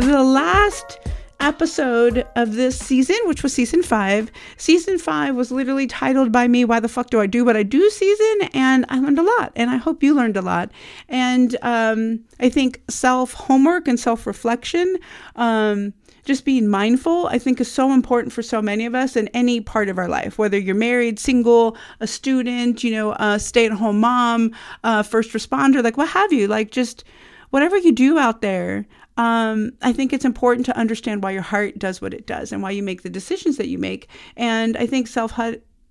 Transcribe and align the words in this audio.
the 0.00 0.22
last 0.22 0.98
episode 1.40 2.26
of 2.36 2.54
this 2.54 2.78
season, 2.78 3.16
which 3.24 3.42
was 3.42 3.52
season 3.52 3.82
five. 3.82 4.30
Season 4.56 4.98
five 4.98 5.34
was 5.34 5.50
literally 5.50 5.86
titled 5.86 6.32
by 6.32 6.48
me, 6.48 6.64
Why 6.64 6.80
the 6.80 6.88
Fuck 6.88 7.10
Do 7.10 7.20
I 7.20 7.26
Do 7.26 7.44
What 7.44 7.56
I 7.56 7.62
Do 7.62 7.88
season? 7.90 8.48
And 8.54 8.84
I 8.88 8.98
learned 8.98 9.18
a 9.18 9.22
lot, 9.22 9.52
and 9.56 9.70
I 9.70 9.76
hope 9.76 10.02
you 10.02 10.14
learned 10.14 10.36
a 10.36 10.42
lot. 10.42 10.70
And 11.08 11.56
um, 11.62 12.20
I 12.40 12.48
think 12.48 12.82
self 12.88 13.32
homework 13.34 13.88
and 13.88 13.98
self 13.98 14.26
reflection. 14.26 14.96
Um, 15.36 15.94
just 16.24 16.44
being 16.44 16.68
mindful, 16.68 17.26
I 17.28 17.38
think, 17.38 17.58
is 17.58 17.72
so 17.72 17.92
important 17.92 18.34
for 18.34 18.42
so 18.42 18.60
many 18.60 18.84
of 18.84 18.94
us 18.94 19.16
in 19.16 19.28
any 19.28 19.62
part 19.62 19.88
of 19.88 19.96
our 19.96 20.08
life, 20.08 20.36
whether 20.36 20.58
you're 20.58 20.74
married, 20.74 21.18
single, 21.18 21.74
a 22.00 22.06
student, 22.06 22.84
you 22.84 22.90
know, 22.90 23.12
a 23.18 23.38
stay 23.40 23.64
at 23.64 23.72
home 23.72 24.00
mom, 24.00 24.52
a 24.84 25.02
first 25.02 25.32
responder, 25.32 25.82
like 25.82 25.96
what 25.96 26.08
have 26.08 26.32
you. 26.32 26.46
Like, 26.46 26.70
just 26.70 27.02
whatever 27.50 27.78
you 27.78 27.92
do 27.92 28.18
out 28.18 28.42
there, 28.42 28.86
um, 29.18 29.72
I 29.82 29.92
think 29.92 30.12
it's 30.12 30.24
important 30.24 30.64
to 30.66 30.76
understand 30.78 31.22
why 31.22 31.32
your 31.32 31.42
heart 31.42 31.78
does 31.78 32.00
what 32.00 32.14
it 32.14 32.26
does 32.26 32.52
and 32.52 32.62
why 32.62 32.70
you 32.70 32.84
make 32.84 33.02
the 33.02 33.10
decisions 33.10 33.56
that 33.56 33.66
you 33.66 33.76
make. 33.76 34.08
And 34.36 34.76
I 34.76 34.86
think 34.86 35.08
self 35.08 35.38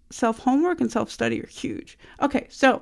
self 0.09 0.40
homework 0.40 0.80
and 0.80 0.91
self 0.91 1.12
study 1.12 1.44
are 1.44 1.48
huge. 1.48 1.99
Okay, 2.21 2.48
so 2.49 2.82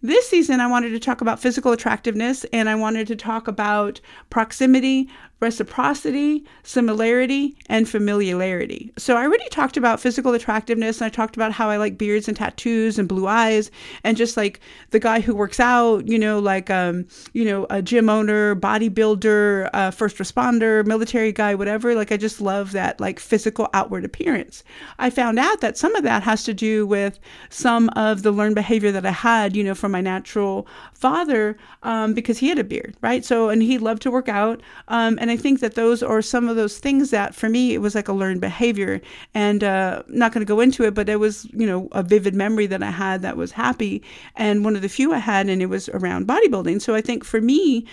this 0.00 0.28
season 0.28 0.60
I 0.60 0.68
wanted 0.68 0.90
to 0.90 1.00
talk 1.00 1.20
about 1.20 1.40
physical 1.40 1.72
attractiveness 1.72 2.44
and 2.52 2.68
I 2.68 2.76
wanted 2.76 3.08
to 3.08 3.16
talk 3.16 3.48
about 3.48 4.00
proximity, 4.30 5.08
reciprocity, 5.44 6.42
similarity, 6.62 7.54
and 7.68 7.86
familiarity. 7.86 8.90
So 8.96 9.14
I 9.14 9.24
already 9.24 9.48
talked 9.50 9.76
about 9.76 10.00
physical 10.00 10.32
attractiveness 10.32 11.00
and 11.00 11.06
I 11.06 11.10
talked 11.10 11.36
about 11.36 11.52
how 11.52 11.68
I 11.68 11.76
like 11.76 11.98
beards 11.98 12.28
and 12.28 12.36
tattoos 12.36 12.98
and 12.98 13.06
blue 13.06 13.26
eyes 13.26 13.70
and 14.02 14.16
just 14.16 14.38
like 14.38 14.60
the 14.90 14.98
guy 14.98 15.20
who 15.20 15.34
works 15.34 15.60
out, 15.60 16.08
you 16.08 16.18
know, 16.18 16.38
like 16.38 16.70
um, 16.70 17.06
you 17.34 17.44
know, 17.44 17.66
a 17.68 17.82
gym 17.82 18.08
owner, 18.08 18.56
bodybuilder, 18.56 19.68
uh, 19.74 19.90
first 19.90 20.16
responder, 20.16 20.84
military 20.86 21.30
guy, 21.30 21.54
whatever. 21.54 21.94
Like 21.94 22.10
I 22.10 22.16
just 22.16 22.40
love 22.40 22.72
that 22.72 22.98
like 22.98 23.20
physical 23.20 23.68
outward 23.74 24.06
appearance. 24.06 24.64
I 24.98 25.10
found 25.10 25.38
out 25.38 25.60
that 25.60 25.76
some 25.76 25.94
of 25.94 26.04
that 26.04 26.22
has 26.22 26.42
to 26.44 26.54
do 26.54 26.86
with 26.86 27.18
some 27.50 27.90
of 27.90 28.22
the 28.22 28.32
learned 28.32 28.54
behavior 28.54 28.90
that 28.92 29.04
I 29.04 29.10
had, 29.10 29.54
you 29.54 29.62
know, 29.62 29.74
from 29.74 29.92
my 29.92 30.00
natural 30.00 30.66
father 31.04 31.54
um, 31.82 32.14
because 32.14 32.38
he 32.38 32.48
had 32.48 32.58
a 32.58 32.64
beard, 32.64 32.96
right? 33.02 33.26
So 33.26 33.50
and 33.50 33.62
he 33.62 33.76
loved 33.76 34.00
to 34.02 34.10
work 34.10 34.26
out. 34.26 34.62
Um, 34.88 35.18
and 35.20 35.30
I 35.30 35.36
think 35.36 35.60
that 35.60 35.74
those 35.74 36.02
are 36.02 36.22
some 36.22 36.48
of 36.48 36.56
those 36.56 36.78
things 36.78 37.10
that 37.10 37.34
for 37.34 37.50
me 37.50 37.74
it 37.74 37.82
was 37.82 37.94
like 37.94 38.08
a 38.08 38.14
learned 38.14 38.40
behavior. 38.40 39.02
And 39.34 39.62
uh, 39.62 40.02
not 40.08 40.32
going 40.32 40.40
to 40.40 40.48
go 40.48 40.60
into 40.60 40.82
it, 40.84 40.94
but 40.94 41.10
it 41.10 41.20
was 41.20 41.44
you 41.52 41.66
know 41.66 41.88
a 41.92 42.02
vivid 42.02 42.34
memory 42.34 42.66
that 42.68 42.82
I 42.82 42.90
had 42.90 43.20
that 43.20 43.36
was 43.36 43.52
happy, 43.52 44.02
and 44.34 44.64
one 44.64 44.76
of 44.76 44.80
the 44.80 44.88
few 44.88 45.12
I 45.12 45.18
had, 45.18 45.50
and 45.50 45.60
it 45.60 45.66
was 45.66 45.90
around 45.90 46.26
bodybuilding. 46.26 46.80
So 46.80 46.94
I 46.94 47.02
think 47.02 47.22
for 47.22 47.42
me, 47.42 47.84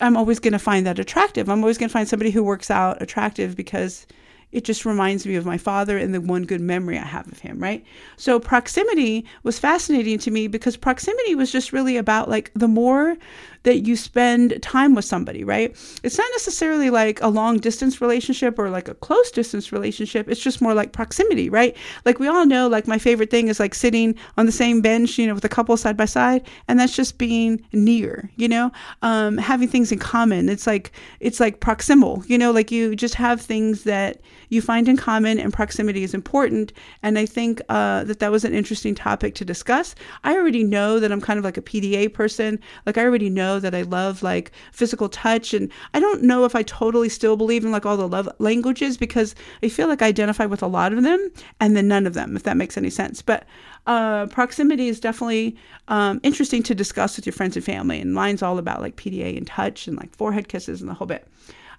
I'm 0.00 0.16
always 0.16 0.38
going 0.38 0.52
to 0.52 0.60
find 0.60 0.86
that 0.86 1.00
attractive. 1.00 1.48
I'm 1.48 1.64
always 1.64 1.76
going 1.76 1.88
to 1.88 1.92
find 1.92 2.08
somebody 2.08 2.30
who 2.30 2.44
works 2.44 2.70
out 2.70 3.02
attractive 3.02 3.56
because 3.56 4.06
it 4.52 4.64
just 4.64 4.84
reminds 4.84 5.26
me 5.26 5.36
of 5.36 5.46
my 5.46 5.58
father 5.58 5.96
and 5.96 6.12
the 6.12 6.20
one 6.20 6.44
good 6.44 6.60
memory 6.60 6.98
I 6.98 7.04
have 7.04 7.30
of 7.30 7.38
him, 7.38 7.60
right? 7.60 7.84
So 8.16 8.40
proximity 8.40 9.24
was 9.42 9.58
fascinating 9.58 10.18
to 10.20 10.30
me 10.30 10.48
because 10.48 10.76
proximity 10.76 11.34
was 11.34 11.52
just 11.52 11.72
really 11.72 11.96
about 11.96 12.28
like 12.28 12.50
the 12.54 12.68
more 12.68 13.16
that 13.62 13.86
you 13.86 13.94
spend 13.94 14.60
time 14.62 14.94
with 14.94 15.04
somebody, 15.04 15.44
right? 15.44 15.70
It's 16.02 16.16
not 16.16 16.28
necessarily 16.32 16.88
like 16.88 17.20
a 17.20 17.28
long 17.28 17.58
distance 17.58 18.00
relationship 18.00 18.58
or 18.58 18.70
like 18.70 18.88
a 18.88 18.94
close 18.94 19.30
distance 19.30 19.70
relationship. 19.70 20.28
It's 20.28 20.40
just 20.40 20.62
more 20.62 20.72
like 20.72 20.92
proximity, 20.92 21.50
right? 21.50 21.76
Like 22.06 22.18
we 22.18 22.26
all 22.26 22.46
know, 22.46 22.68
like 22.68 22.88
my 22.88 22.98
favorite 22.98 23.30
thing 23.30 23.48
is 23.48 23.60
like 23.60 23.74
sitting 23.74 24.14
on 24.38 24.46
the 24.46 24.52
same 24.52 24.80
bench, 24.80 25.18
you 25.18 25.26
know, 25.26 25.34
with 25.34 25.44
a 25.44 25.48
couple 25.48 25.76
side 25.76 25.96
by 25.96 26.06
side, 26.06 26.46
and 26.68 26.80
that's 26.80 26.96
just 26.96 27.18
being 27.18 27.62
near, 27.72 28.30
you 28.36 28.48
know, 28.48 28.72
um, 29.02 29.36
having 29.36 29.68
things 29.68 29.92
in 29.92 29.98
common. 29.98 30.48
It's 30.48 30.66
like 30.66 30.92
it's 31.20 31.38
like 31.38 31.60
proximal, 31.60 32.26
you 32.28 32.38
know, 32.38 32.52
like 32.52 32.70
you 32.70 32.96
just 32.96 33.14
have 33.14 33.42
things 33.42 33.84
that 33.84 34.20
you 34.50 34.60
find 34.60 34.88
in 34.88 34.96
common, 34.96 35.38
and 35.38 35.52
proximity 35.52 36.02
is 36.02 36.12
important. 36.12 36.72
And 37.02 37.18
I 37.18 37.24
think 37.24 37.62
uh, 37.68 38.04
that 38.04 38.18
that 38.18 38.30
was 38.30 38.44
an 38.44 38.52
interesting 38.52 38.94
topic 38.94 39.34
to 39.36 39.44
discuss. 39.44 39.94
I 40.22 40.36
already 40.36 40.62
know 40.62 41.00
that 41.00 41.10
I'm 41.10 41.20
kind 41.20 41.38
of 41.38 41.44
like 41.44 41.56
a 41.56 41.62
PDA 41.62 42.12
person. 42.12 42.60
Like 42.84 42.98
I 42.98 43.04
already 43.04 43.30
know 43.30 43.58
that 43.60 43.74
I 43.74 43.82
love 43.82 44.22
like 44.22 44.52
physical 44.72 45.08
touch. 45.08 45.54
And 45.54 45.70
I 45.94 46.00
don't 46.00 46.22
know 46.22 46.44
if 46.44 46.54
I 46.54 46.62
totally 46.62 47.08
still 47.08 47.36
believe 47.36 47.64
in 47.64 47.72
like 47.72 47.86
all 47.86 47.96
the 47.96 48.08
love 48.08 48.28
languages 48.38 48.96
because 48.96 49.34
I 49.62 49.68
feel 49.68 49.88
like 49.88 50.02
I 50.02 50.06
identify 50.08 50.46
with 50.46 50.62
a 50.62 50.66
lot 50.66 50.92
of 50.92 51.02
them 51.02 51.30
and 51.60 51.76
then 51.76 51.88
none 51.88 52.06
of 52.06 52.14
them, 52.14 52.36
if 52.36 52.42
that 52.42 52.56
makes 52.56 52.76
any 52.76 52.90
sense. 52.90 53.22
But 53.22 53.46
uh, 53.86 54.26
proximity 54.26 54.88
is 54.88 55.00
definitely 55.00 55.56
um, 55.88 56.20
interesting 56.22 56.62
to 56.64 56.74
discuss 56.74 57.16
with 57.16 57.26
your 57.26 57.32
friends 57.32 57.56
and 57.56 57.64
family. 57.64 58.00
And 58.00 58.12
mine's 58.12 58.42
all 58.42 58.58
about 58.58 58.80
like 58.80 58.96
PDA 58.96 59.36
and 59.36 59.46
touch 59.46 59.86
and 59.86 59.96
like 59.96 60.14
forehead 60.16 60.48
kisses 60.48 60.80
and 60.80 60.90
the 60.90 60.94
whole 60.94 61.06
bit. 61.06 61.26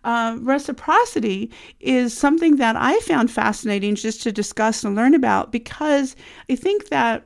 Uh, 0.03 0.37
reciprocity 0.41 1.51
is 1.79 2.17
something 2.17 2.55
that 2.55 2.75
I 2.75 2.99
found 3.01 3.29
fascinating 3.29 3.95
just 3.95 4.23
to 4.23 4.31
discuss 4.31 4.83
and 4.83 4.95
learn 4.95 5.13
about 5.13 5.51
because 5.51 6.15
I 6.49 6.55
think 6.55 6.89
that 6.89 7.23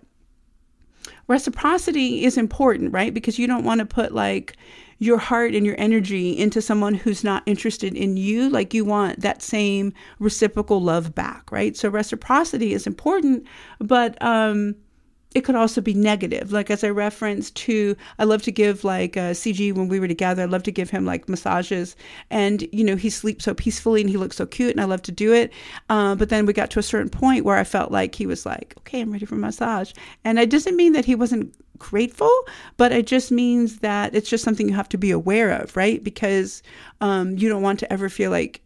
reciprocity 1.28 2.26
is 2.26 2.38
important, 2.38 2.92
right? 2.94 3.14
Because 3.14 3.40
you 3.40 3.48
don't 3.48 3.64
want 3.64 3.80
to 3.80 3.86
put 3.86 4.14
like 4.14 4.58
your 5.00 5.18
heart 5.18 5.54
and 5.54 5.66
your 5.66 5.76
energy 5.78 6.38
into 6.38 6.62
someone 6.62 6.94
who's 6.94 7.24
not 7.24 7.44
interested 7.46 7.94
in 7.96 8.18
you. 8.18 8.50
Like 8.50 8.74
you 8.74 8.86
want 8.86 9.22
that 9.22 9.42
same 9.42 9.94
reciprocal 10.20 10.82
love 10.82 11.14
back, 11.14 11.52
right? 11.52 11.76
So 11.76 11.90
reciprocity 11.90 12.74
is 12.74 12.88
important, 12.88 13.46
but 13.80 14.22
um, 14.22 14.76
it 15.36 15.44
could 15.44 15.56
also 15.56 15.82
be 15.82 15.94
negative. 15.94 16.54
Like 16.54 16.72
as 16.72 16.84
I 16.84 16.90
referenced 16.90 17.56
to, 17.58 17.98
I 18.18 18.24
love 18.24 18.42
to 18.44 18.52
give 18.52 18.86
like 18.86 19.18
uh, 19.18 19.32
CG 19.32 19.74
when 19.74 19.90
we 19.90 20.00
were 20.00 20.08
together. 20.08 20.44
I 20.44 20.46
love 20.46 20.64
to 20.64 20.72
give 20.72 20.90
him 20.90 21.06
like 21.06 21.28
massages, 21.28 21.96
and 22.32 22.68
you 22.72 22.86
know 22.86 22.96
he 22.96 23.10
sleeps 23.10 23.44
so 23.44 23.54
peacefully 23.54 24.00
and 24.00 24.10
he 24.10 24.16
looks 24.16 24.38
so 24.38 24.46
cute, 24.46 24.72
and 24.72 24.80
I 24.80 24.86
love 24.86 25.02
to 25.04 25.12
do 25.12 25.34
it. 25.34 25.52
Uh, 25.90 26.16
but 26.16 26.30
then 26.30 26.46
we 26.46 26.54
got 26.54 26.72
to 26.72 26.80
a 26.80 26.84
certain 26.84 27.10
point 27.10 27.44
where 27.44 27.58
I 27.58 27.66
felt 27.66 27.92
like 27.92 28.16
he 28.16 28.26
was 28.26 28.46
like, 28.46 28.74
okay, 28.80 29.02
I'm 29.02 29.12
ready 29.12 29.26
for 29.26 29.36
massage, 29.36 29.92
and 30.24 30.40
it 30.40 30.50
doesn't 30.50 30.78
mean 30.78 30.94
that 30.94 31.04
he 31.04 31.16
wasn't 31.16 31.54
grateful, 31.78 32.32
but 32.78 32.94
it 32.94 33.06
just 33.06 33.30
means 33.30 33.80
that 33.80 34.16
it's 34.16 34.30
just 34.30 34.44
something 34.44 34.70
you 34.70 34.76
have 34.76 34.90
to 34.90 34.98
be 34.98 35.12
aware 35.12 35.52
of, 35.52 35.76
right? 35.76 36.02
Because 36.02 36.64
um, 37.02 37.38
you 37.38 37.50
don't 37.50 37.62
want 37.62 37.80
to 37.80 37.92
ever 37.92 38.08
feel 38.08 38.32
like 38.32 38.62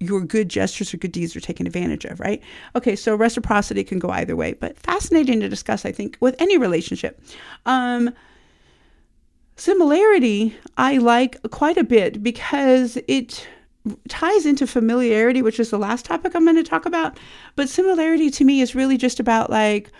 your 0.00 0.20
good 0.20 0.48
gestures 0.48 0.94
or 0.94 0.96
good 0.96 1.12
deeds 1.12 1.34
are 1.34 1.40
taken 1.40 1.66
advantage 1.66 2.04
of, 2.04 2.20
right? 2.20 2.40
Okay, 2.76 2.94
so 2.94 3.14
reciprocity 3.14 3.82
can 3.82 3.98
go 3.98 4.10
either 4.10 4.36
way, 4.36 4.52
but 4.52 4.78
fascinating 4.78 5.40
to 5.40 5.48
discuss, 5.48 5.84
I 5.84 5.92
think, 5.92 6.16
with 6.20 6.36
any 6.40 6.56
relationship. 6.56 7.20
Um, 7.66 8.14
similarity, 9.56 10.56
I 10.76 10.98
like 10.98 11.42
quite 11.50 11.76
a 11.76 11.84
bit 11.84 12.22
because 12.22 12.96
it 13.08 13.46
ties 14.08 14.46
into 14.46 14.66
familiarity, 14.66 15.42
which 15.42 15.58
is 15.58 15.70
the 15.70 15.78
last 15.78 16.04
topic 16.04 16.34
I'm 16.34 16.44
going 16.44 16.56
to 16.56 16.62
talk 16.62 16.86
about. 16.86 17.18
But 17.56 17.68
similarity 17.68 18.30
to 18.30 18.44
me 18.44 18.60
is 18.60 18.74
really 18.74 18.96
just 18.96 19.18
about 19.18 19.50
like, 19.50 19.90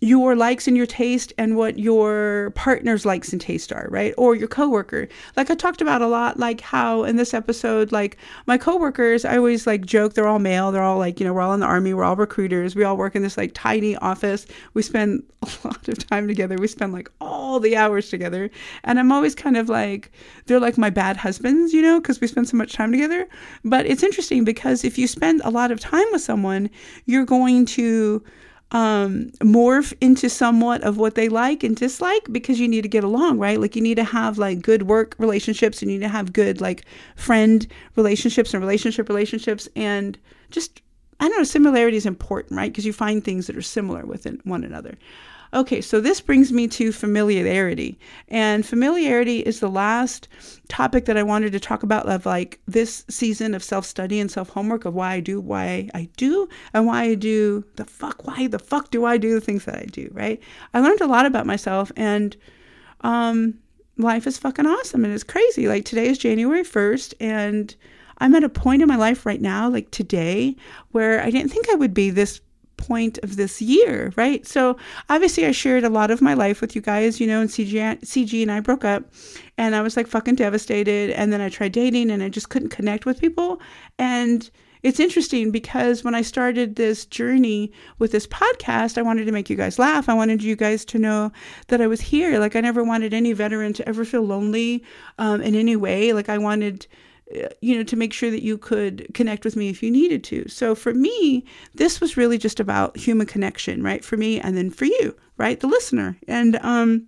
your 0.00 0.34
likes 0.34 0.66
and 0.66 0.76
your 0.78 0.86
taste 0.86 1.30
and 1.36 1.56
what 1.56 1.78
your 1.78 2.52
partner's 2.54 3.04
likes 3.04 3.32
and 3.32 3.40
taste 3.40 3.70
are, 3.70 3.86
right? 3.90 4.14
Or 4.16 4.34
your 4.34 4.48
coworker. 4.48 5.08
Like 5.36 5.50
I 5.50 5.54
talked 5.54 5.82
about 5.82 6.00
a 6.00 6.06
lot, 6.06 6.38
like 6.38 6.62
how 6.62 7.04
in 7.04 7.16
this 7.16 7.34
episode, 7.34 7.92
like 7.92 8.16
my 8.46 8.56
coworkers, 8.56 9.26
I 9.26 9.36
always 9.36 9.66
like 9.66 9.84
joke, 9.84 10.14
they're 10.14 10.26
all 10.26 10.38
male. 10.38 10.72
They're 10.72 10.82
all 10.82 10.98
like, 10.98 11.20
you 11.20 11.26
know, 11.26 11.34
we're 11.34 11.42
all 11.42 11.52
in 11.52 11.60
the 11.60 11.66
army. 11.66 11.92
We're 11.92 12.04
all 12.04 12.16
recruiters. 12.16 12.74
We 12.74 12.82
all 12.82 12.96
work 12.96 13.14
in 13.14 13.22
this 13.22 13.36
like 13.36 13.52
tiny 13.52 13.94
office. 13.96 14.46
We 14.72 14.80
spend 14.80 15.22
a 15.42 15.48
lot 15.64 15.86
of 15.86 16.06
time 16.08 16.26
together. 16.26 16.56
We 16.56 16.66
spend 16.66 16.94
like 16.94 17.10
all 17.20 17.60
the 17.60 17.76
hours 17.76 18.08
together. 18.08 18.48
And 18.84 18.98
I'm 18.98 19.12
always 19.12 19.34
kind 19.34 19.58
of 19.58 19.68
like, 19.68 20.10
they're 20.46 20.60
like 20.60 20.78
my 20.78 20.88
bad 20.88 21.18
husbands, 21.18 21.74
you 21.74 21.82
know, 21.82 22.00
because 22.00 22.22
we 22.22 22.26
spend 22.26 22.48
so 22.48 22.56
much 22.56 22.72
time 22.72 22.90
together. 22.90 23.28
But 23.66 23.84
it's 23.84 24.02
interesting 24.02 24.44
because 24.44 24.82
if 24.82 24.96
you 24.96 25.06
spend 25.06 25.42
a 25.44 25.50
lot 25.50 25.70
of 25.70 25.78
time 25.78 26.06
with 26.10 26.22
someone, 26.22 26.70
you're 27.04 27.26
going 27.26 27.66
to, 27.66 28.24
um, 28.72 29.30
morph 29.40 29.92
into 30.00 30.28
somewhat 30.28 30.82
of 30.82 30.96
what 30.96 31.14
they 31.14 31.28
like 31.28 31.64
and 31.64 31.76
dislike 31.76 32.26
because 32.30 32.60
you 32.60 32.68
need 32.68 32.82
to 32.82 32.88
get 32.88 33.04
along, 33.04 33.38
right? 33.38 33.60
Like 33.60 33.74
you 33.74 33.82
need 33.82 33.96
to 33.96 34.04
have 34.04 34.38
like 34.38 34.62
good 34.62 34.84
work 34.84 35.14
relationships, 35.18 35.82
you 35.82 35.88
need 35.88 36.00
to 36.00 36.08
have 36.08 36.32
good 36.32 36.60
like 36.60 36.84
friend 37.16 37.66
relationships 37.96 38.54
and 38.54 38.62
relationship 38.62 39.08
relationships, 39.08 39.68
and 39.74 40.18
just 40.50 40.82
I 41.20 41.28
don't 41.28 41.38
know, 41.38 41.44
similarity 41.44 41.96
is 41.96 42.06
important, 42.06 42.56
right? 42.56 42.72
Because 42.72 42.86
you 42.86 42.92
find 42.92 43.22
things 43.22 43.46
that 43.46 43.56
are 43.56 43.62
similar 43.62 44.04
within 44.06 44.40
one 44.44 44.64
another. 44.64 44.96
Okay, 45.52 45.80
so 45.80 46.00
this 46.00 46.20
brings 46.20 46.52
me 46.52 46.68
to 46.68 46.92
familiarity. 46.92 47.98
And 48.28 48.64
familiarity 48.64 49.40
is 49.40 49.58
the 49.58 49.68
last 49.68 50.28
topic 50.68 51.06
that 51.06 51.16
I 51.16 51.24
wanted 51.24 51.50
to 51.52 51.60
talk 51.60 51.82
about 51.82 52.08
of 52.08 52.24
like 52.24 52.60
this 52.68 53.04
season 53.08 53.54
of 53.54 53.64
self 53.64 53.84
study 53.84 54.20
and 54.20 54.30
self 54.30 54.50
homework 54.50 54.84
of 54.84 54.94
why 54.94 55.14
I 55.14 55.20
do 55.20 55.40
why 55.40 55.90
I 55.92 56.08
do 56.16 56.48
and 56.72 56.86
why 56.86 57.02
I 57.02 57.14
do 57.16 57.64
the 57.76 57.84
fuck, 57.84 58.26
why 58.26 58.46
the 58.46 58.60
fuck 58.60 58.90
do 58.90 59.04
I 59.04 59.16
do 59.16 59.34
the 59.34 59.40
things 59.40 59.64
that 59.64 59.74
I 59.76 59.86
do, 59.86 60.08
right? 60.12 60.40
I 60.72 60.80
learned 60.80 61.00
a 61.00 61.06
lot 61.06 61.26
about 61.26 61.46
myself 61.46 61.90
and, 61.96 62.36
um, 63.00 63.58
life 63.98 64.26
is 64.26 64.38
fucking 64.38 64.66
awesome 64.66 65.04
and 65.04 65.12
it's 65.12 65.24
crazy. 65.24 65.66
Like 65.66 65.84
today 65.84 66.06
is 66.06 66.16
January 66.18 66.62
1st 66.62 67.14
and 67.20 67.74
I'm 68.20 68.34
at 68.34 68.44
a 68.44 68.48
point 68.48 68.82
in 68.82 68.88
my 68.88 68.96
life 68.96 69.26
right 69.26 69.40
now, 69.40 69.68
like 69.68 69.90
today, 69.90 70.56
where 70.92 71.20
I 71.20 71.30
didn't 71.30 71.50
think 71.50 71.68
I 71.70 71.74
would 71.74 71.94
be 71.94 72.10
this 72.10 72.40
point 72.76 73.18
of 73.22 73.36
this 73.36 73.60
year, 73.60 74.12
right? 74.16 74.46
So 74.46 74.76
obviously, 75.08 75.46
I 75.46 75.52
shared 75.52 75.84
a 75.84 75.90
lot 75.90 76.10
of 76.10 76.22
my 76.22 76.34
life 76.34 76.60
with 76.60 76.74
you 76.74 76.82
guys, 76.82 77.20
you 77.20 77.26
know, 77.26 77.40
and 77.40 77.50
CG, 77.50 77.72
CG 78.00 78.42
and 78.42 78.50
I 78.50 78.60
broke 78.60 78.84
up, 78.84 79.04
and 79.58 79.74
I 79.74 79.82
was 79.82 79.96
like 79.96 80.06
fucking 80.06 80.36
devastated. 80.36 81.10
And 81.10 81.32
then 81.32 81.40
I 81.40 81.48
tried 81.48 81.72
dating, 81.72 82.10
and 82.10 82.22
I 82.22 82.28
just 82.28 82.48
couldn't 82.48 82.70
connect 82.70 83.06
with 83.06 83.20
people. 83.20 83.60
And 83.98 84.50
it's 84.82 84.98
interesting 84.98 85.50
because 85.50 86.02
when 86.02 86.14
I 86.14 86.22
started 86.22 86.76
this 86.76 87.04
journey 87.04 87.70
with 87.98 88.12
this 88.12 88.26
podcast, 88.26 88.96
I 88.96 89.02
wanted 89.02 89.26
to 89.26 89.32
make 89.32 89.50
you 89.50 89.56
guys 89.56 89.78
laugh. 89.78 90.08
I 90.08 90.14
wanted 90.14 90.42
you 90.42 90.56
guys 90.56 90.84
to 90.86 90.98
know 90.98 91.32
that 91.68 91.82
I 91.82 91.86
was 91.86 92.00
here. 92.00 92.38
Like, 92.38 92.56
I 92.56 92.60
never 92.60 92.82
wanted 92.82 93.12
any 93.12 93.34
veteran 93.34 93.74
to 93.74 93.88
ever 93.88 94.04
feel 94.04 94.22
lonely 94.22 94.82
um, 95.18 95.42
in 95.42 95.54
any 95.54 95.76
way. 95.76 96.14
Like, 96.14 96.30
I 96.30 96.38
wanted 96.38 96.86
you 97.60 97.76
know, 97.76 97.82
to 97.84 97.96
make 97.96 98.12
sure 98.12 98.30
that 98.30 98.42
you 98.42 98.58
could 98.58 99.06
connect 99.14 99.44
with 99.44 99.56
me 99.56 99.68
if 99.68 99.82
you 99.82 99.90
needed 99.90 100.24
to. 100.24 100.48
So 100.48 100.74
for 100.74 100.92
me, 100.92 101.44
this 101.74 102.00
was 102.00 102.16
really 102.16 102.38
just 102.38 102.60
about 102.60 102.96
human 102.96 103.26
connection, 103.26 103.82
right? 103.82 104.04
For 104.04 104.16
me 104.16 104.40
and 104.40 104.56
then 104.56 104.70
for 104.70 104.84
you, 104.84 105.16
right? 105.36 105.60
The 105.60 105.68
listener. 105.68 106.16
And 106.26 106.58
um 106.62 107.06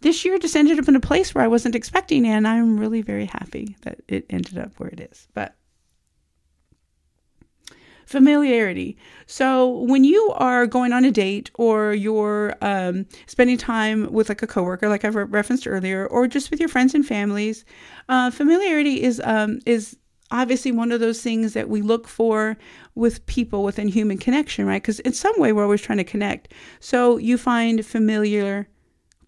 this 0.00 0.24
year 0.24 0.38
just 0.38 0.54
ended 0.54 0.78
up 0.78 0.88
in 0.88 0.94
a 0.94 1.00
place 1.00 1.34
where 1.34 1.42
I 1.42 1.48
wasn't 1.48 1.74
expecting 1.74 2.24
and 2.26 2.46
I'm 2.46 2.78
really 2.78 3.02
very 3.02 3.24
happy 3.24 3.76
that 3.82 3.98
it 4.06 4.26
ended 4.30 4.56
up 4.56 4.72
where 4.78 4.90
it 4.90 5.00
is. 5.00 5.26
But 5.34 5.56
familiarity. 8.08 8.96
So 9.26 9.68
when 9.68 10.02
you 10.02 10.32
are 10.36 10.66
going 10.66 10.94
on 10.94 11.04
a 11.04 11.10
date 11.10 11.50
or 11.54 11.92
you're 11.92 12.54
um, 12.62 13.04
spending 13.26 13.58
time 13.58 14.10
with 14.10 14.30
like 14.30 14.42
a 14.42 14.46
coworker, 14.46 14.88
like 14.88 15.04
I 15.04 15.08
re- 15.08 15.24
referenced 15.24 15.68
earlier, 15.68 16.06
or 16.06 16.26
just 16.26 16.50
with 16.50 16.58
your 16.58 16.70
friends 16.70 16.94
and 16.94 17.06
families, 17.06 17.66
uh, 18.08 18.30
familiarity 18.30 19.02
is 19.02 19.20
um, 19.24 19.60
is 19.66 19.98
obviously 20.30 20.72
one 20.72 20.90
of 20.90 21.00
those 21.00 21.20
things 21.20 21.52
that 21.52 21.68
we 21.68 21.82
look 21.82 22.08
for 22.08 22.56
with 22.94 23.24
people 23.26 23.62
within 23.62 23.88
human 23.88 24.16
connection, 24.16 24.66
right? 24.66 24.82
Because 24.82 25.00
in 25.00 25.12
some 25.12 25.38
way 25.38 25.52
we're 25.52 25.62
always 25.62 25.82
trying 25.82 25.98
to 25.98 26.04
connect. 26.04 26.52
So 26.80 27.18
you 27.18 27.36
find 27.36 27.84
familiar 27.84 28.68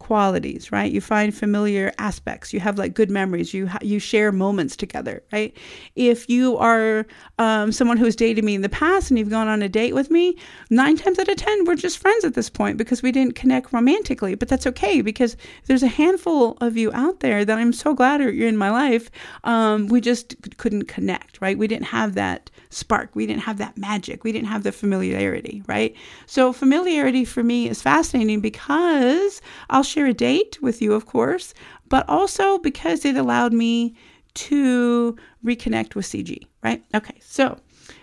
qualities, 0.00 0.72
right? 0.72 0.90
You 0.90 1.00
find 1.00 1.32
familiar 1.32 1.92
aspects. 1.98 2.52
You 2.52 2.58
have 2.58 2.78
like 2.78 2.94
good 2.94 3.10
memories. 3.10 3.54
You 3.54 3.68
ha- 3.68 3.78
you 3.80 4.00
share 4.00 4.32
moments 4.32 4.74
together, 4.74 5.22
right? 5.32 5.56
If 5.94 6.28
you 6.28 6.56
are 6.56 7.06
um, 7.38 7.70
someone 7.70 7.96
who's 7.96 8.16
dated 8.16 8.42
me 8.42 8.56
in 8.56 8.62
the 8.62 8.68
past 8.68 9.10
and 9.10 9.18
you've 9.18 9.30
gone 9.30 9.46
on 9.46 9.62
a 9.62 9.68
date 9.68 9.94
with 9.94 10.10
me, 10.10 10.36
nine 10.70 10.96
times 10.96 11.20
out 11.20 11.28
of 11.28 11.36
ten 11.36 11.64
we're 11.64 11.76
just 11.76 11.98
friends 11.98 12.24
at 12.24 12.34
this 12.34 12.50
point 12.50 12.76
because 12.78 13.02
we 13.02 13.12
didn't 13.12 13.36
connect 13.36 13.72
romantically. 13.72 14.34
But 14.34 14.48
that's 14.48 14.66
okay 14.66 15.00
because 15.02 15.36
there's 15.66 15.84
a 15.84 15.88
handful 15.88 16.56
of 16.60 16.76
you 16.76 16.90
out 16.92 17.20
there 17.20 17.44
that 17.44 17.58
I'm 17.58 17.72
so 17.72 17.94
glad 17.94 18.20
you're 18.20 18.48
in 18.48 18.56
my 18.56 18.70
life. 18.70 19.10
Um, 19.44 19.86
we 19.86 20.00
just 20.00 20.34
couldn't 20.56 20.88
connect, 20.88 21.40
right? 21.40 21.56
We 21.56 21.68
didn't 21.68 21.86
have 21.86 22.14
that 22.14 22.50
spark. 22.70 23.10
We 23.14 23.26
didn't 23.26 23.42
have 23.42 23.58
that 23.58 23.76
magic. 23.76 24.24
We 24.24 24.32
didn't 24.32 24.48
have 24.48 24.62
the 24.62 24.72
familiarity, 24.72 25.62
right? 25.66 25.94
So 26.26 26.52
familiarity 26.52 27.24
for 27.24 27.42
me 27.42 27.68
is 27.68 27.82
fascinating 27.82 28.40
because 28.40 29.42
I'll 29.68 29.82
share 29.82 30.06
a 30.06 30.14
date 30.14 30.58
with 30.62 30.80
you, 30.80 30.94
of 30.94 31.06
course, 31.06 31.52
but 31.88 32.08
also 32.08 32.58
because 32.58 33.04
it 33.04 33.16
allowed 33.16 33.52
me 33.52 33.94
to 34.32 35.16
reconnect 35.44 35.94
with 35.94 36.06
CG, 36.06 36.38
right? 36.62 36.82
Okay, 36.94 37.18
so 37.20 37.58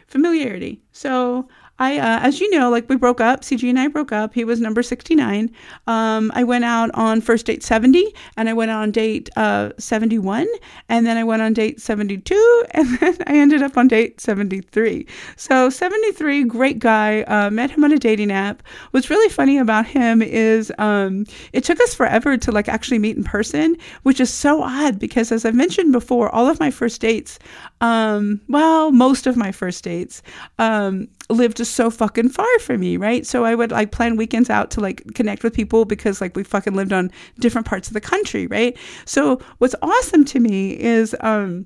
familiarity. 0.07 0.81
So 0.91 1.47
I, 1.79 1.99
uh, 1.99 2.19
as 2.21 2.41
you 2.41 2.49
know, 2.49 2.69
like 2.69 2.89
we 2.89 2.95
broke 2.95 3.21
up. 3.21 3.41
CG 3.41 3.67
and 3.69 3.79
I 3.79 3.87
broke 3.87 4.11
up. 4.11 4.33
He 4.33 4.43
was 4.43 4.59
number 4.59 4.81
69. 4.81 5.51
Um, 5.85 6.31
I 6.33 6.43
went 6.43 6.65
out 6.65 6.89
on 6.93 7.21
first 7.21 7.45
date 7.45 7.63
70, 7.63 8.13
and 8.35 8.49
I 8.49 8.53
went 8.53 8.71
on 8.71 8.91
date 8.91 9.29
uh, 9.35 9.71
71, 9.77 10.47
and 10.89 11.05
then 11.05 11.17
I 11.17 11.23
went 11.23 11.41
on 11.41 11.53
date 11.53 11.79
72, 11.79 12.65
and 12.71 12.97
then 12.99 13.17
I 13.27 13.37
ended 13.37 13.61
up 13.61 13.77
on 13.77 13.87
date 13.87 14.19
73. 14.19 15.05
So 15.35 15.69
73, 15.69 16.43
great 16.45 16.79
guy. 16.79 17.21
Uh, 17.23 17.49
met 17.49 17.71
him 17.71 17.83
on 17.83 17.91
a 17.91 17.99
dating 17.99 18.31
app. 18.31 18.63
What's 18.91 19.09
really 19.09 19.29
funny 19.29 19.57
about 19.57 19.85
him 19.85 20.21
is 20.21 20.71
um, 20.77 21.25
it 21.53 21.63
took 21.63 21.79
us 21.81 21.93
forever 21.93 22.37
to 22.37 22.51
like 22.51 22.67
actually 22.67 22.99
meet 22.99 23.17
in 23.17 23.23
person, 23.23 23.77
which 24.03 24.19
is 24.19 24.33
so 24.33 24.63
odd 24.63 24.99
because, 24.99 25.31
as 25.31 25.45
I've 25.45 25.55
mentioned 25.55 25.91
before, 25.91 26.33
all 26.33 26.47
of 26.47 26.59
my 26.59 26.71
first 26.71 27.01
dates, 27.01 27.37
um, 27.81 28.41
well, 28.49 28.91
most 28.91 29.27
of 29.27 29.37
my 29.37 29.51
first 29.51 29.83
dates, 29.83 30.23
um, 30.57 31.07
lived 31.29 31.57
just 31.57 31.73
so 31.73 31.89
fucking 31.89 32.29
far 32.29 32.59
from 32.59 32.79
me, 32.79 32.97
right? 32.97 33.25
So 33.25 33.43
I 33.43 33.55
would 33.55 33.71
like 33.71 33.91
plan 33.91 34.15
weekends 34.15 34.49
out 34.49 34.71
to 34.71 34.79
like 34.79 35.03
connect 35.13 35.43
with 35.43 35.53
people 35.53 35.85
because 35.85 36.21
like 36.21 36.35
we 36.35 36.43
fucking 36.43 36.73
lived 36.73 36.93
on 36.93 37.11
different 37.39 37.67
parts 37.67 37.87
of 37.87 37.93
the 37.93 38.01
country, 38.01 38.47
right? 38.47 38.77
So 39.05 39.41
what's 39.57 39.75
awesome 39.81 40.25
to 40.25 40.39
me 40.39 40.79
is 40.79 41.15
um 41.19 41.65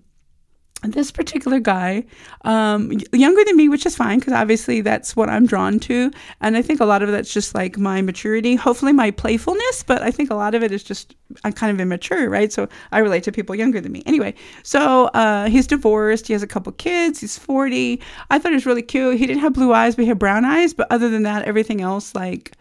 this 0.84 1.12
particular 1.12 1.60
guy, 1.60 2.04
um, 2.44 2.92
younger 3.14 3.44
than 3.46 3.56
me, 3.56 3.70
which 3.70 3.86
is 3.86 3.96
fine 3.96 4.20
because 4.20 4.34
obviously 4.34 4.82
that's 4.82 5.16
what 5.16 5.30
I'm 5.30 5.46
drawn 5.46 5.80
to. 5.82 6.12
And 6.42 6.58
I 6.58 6.62
think 6.64 6.80
a 6.80 6.86
lot 6.86 7.04
of 7.04 7.12
that's 7.12 7.32
just 7.32 7.54
like 7.54 7.78
my 7.78 8.02
maturity, 8.02 8.56
hopefully 8.56 8.92
my 8.92 9.12
playfulness, 9.12 9.84
but 9.84 10.02
I 10.02 10.10
think 10.10 10.32
a 10.32 10.36
lot 10.36 10.56
of 10.56 10.64
it 10.64 10.72
is 10.72 10.84
just 10.84 11.16
I'm 11.44 11.54
kind 11.54 11.72
of 11.72 11.80
immature, 11.80 12.30
right? 12.30 12.52
So 12.52 12.68
I 12.92 13.00
relate 13.00 13.24
to 13.24 13.32
people 13.32 13.56
younger 13.56 13.80
than 13.80 13.92
me. 13.92 14.04
Anyway, 14.06 14.34
so 14.64 15.06
uh, 15.14 15.48
he's 15.50 15.68
divorced. 15.68 16.28
He 16.28 16.34
has 16.34 16.44
a 16.44 16.48
couple 16.48 16.72
kids. 16.74 17.20
He's 17.20 17.38
40. 17.38 18.02
I 18.30 18.40
thought 18.40 18.50
he 18.50 18.56
was 18.56 18.66
really 18.66 18.82
cute. 18.82 19.18
He 19.18 19.28
didn't 19.28 19.42
have 19.42 19.54
blue 19.54 19.74
eyes, 19.74 19.96
but 19.96 20.04
he 20.04 20.08
had 20.10 20.20
brown 20.20 20.46
eyes. 20.46 20.74
But 20.74 20.88
other 20.90 21.10
than 21.10 21.24
that, 21.24 21.46
everything 21.46 21.82
else, 21.82 22.16
like, 22.16 22.54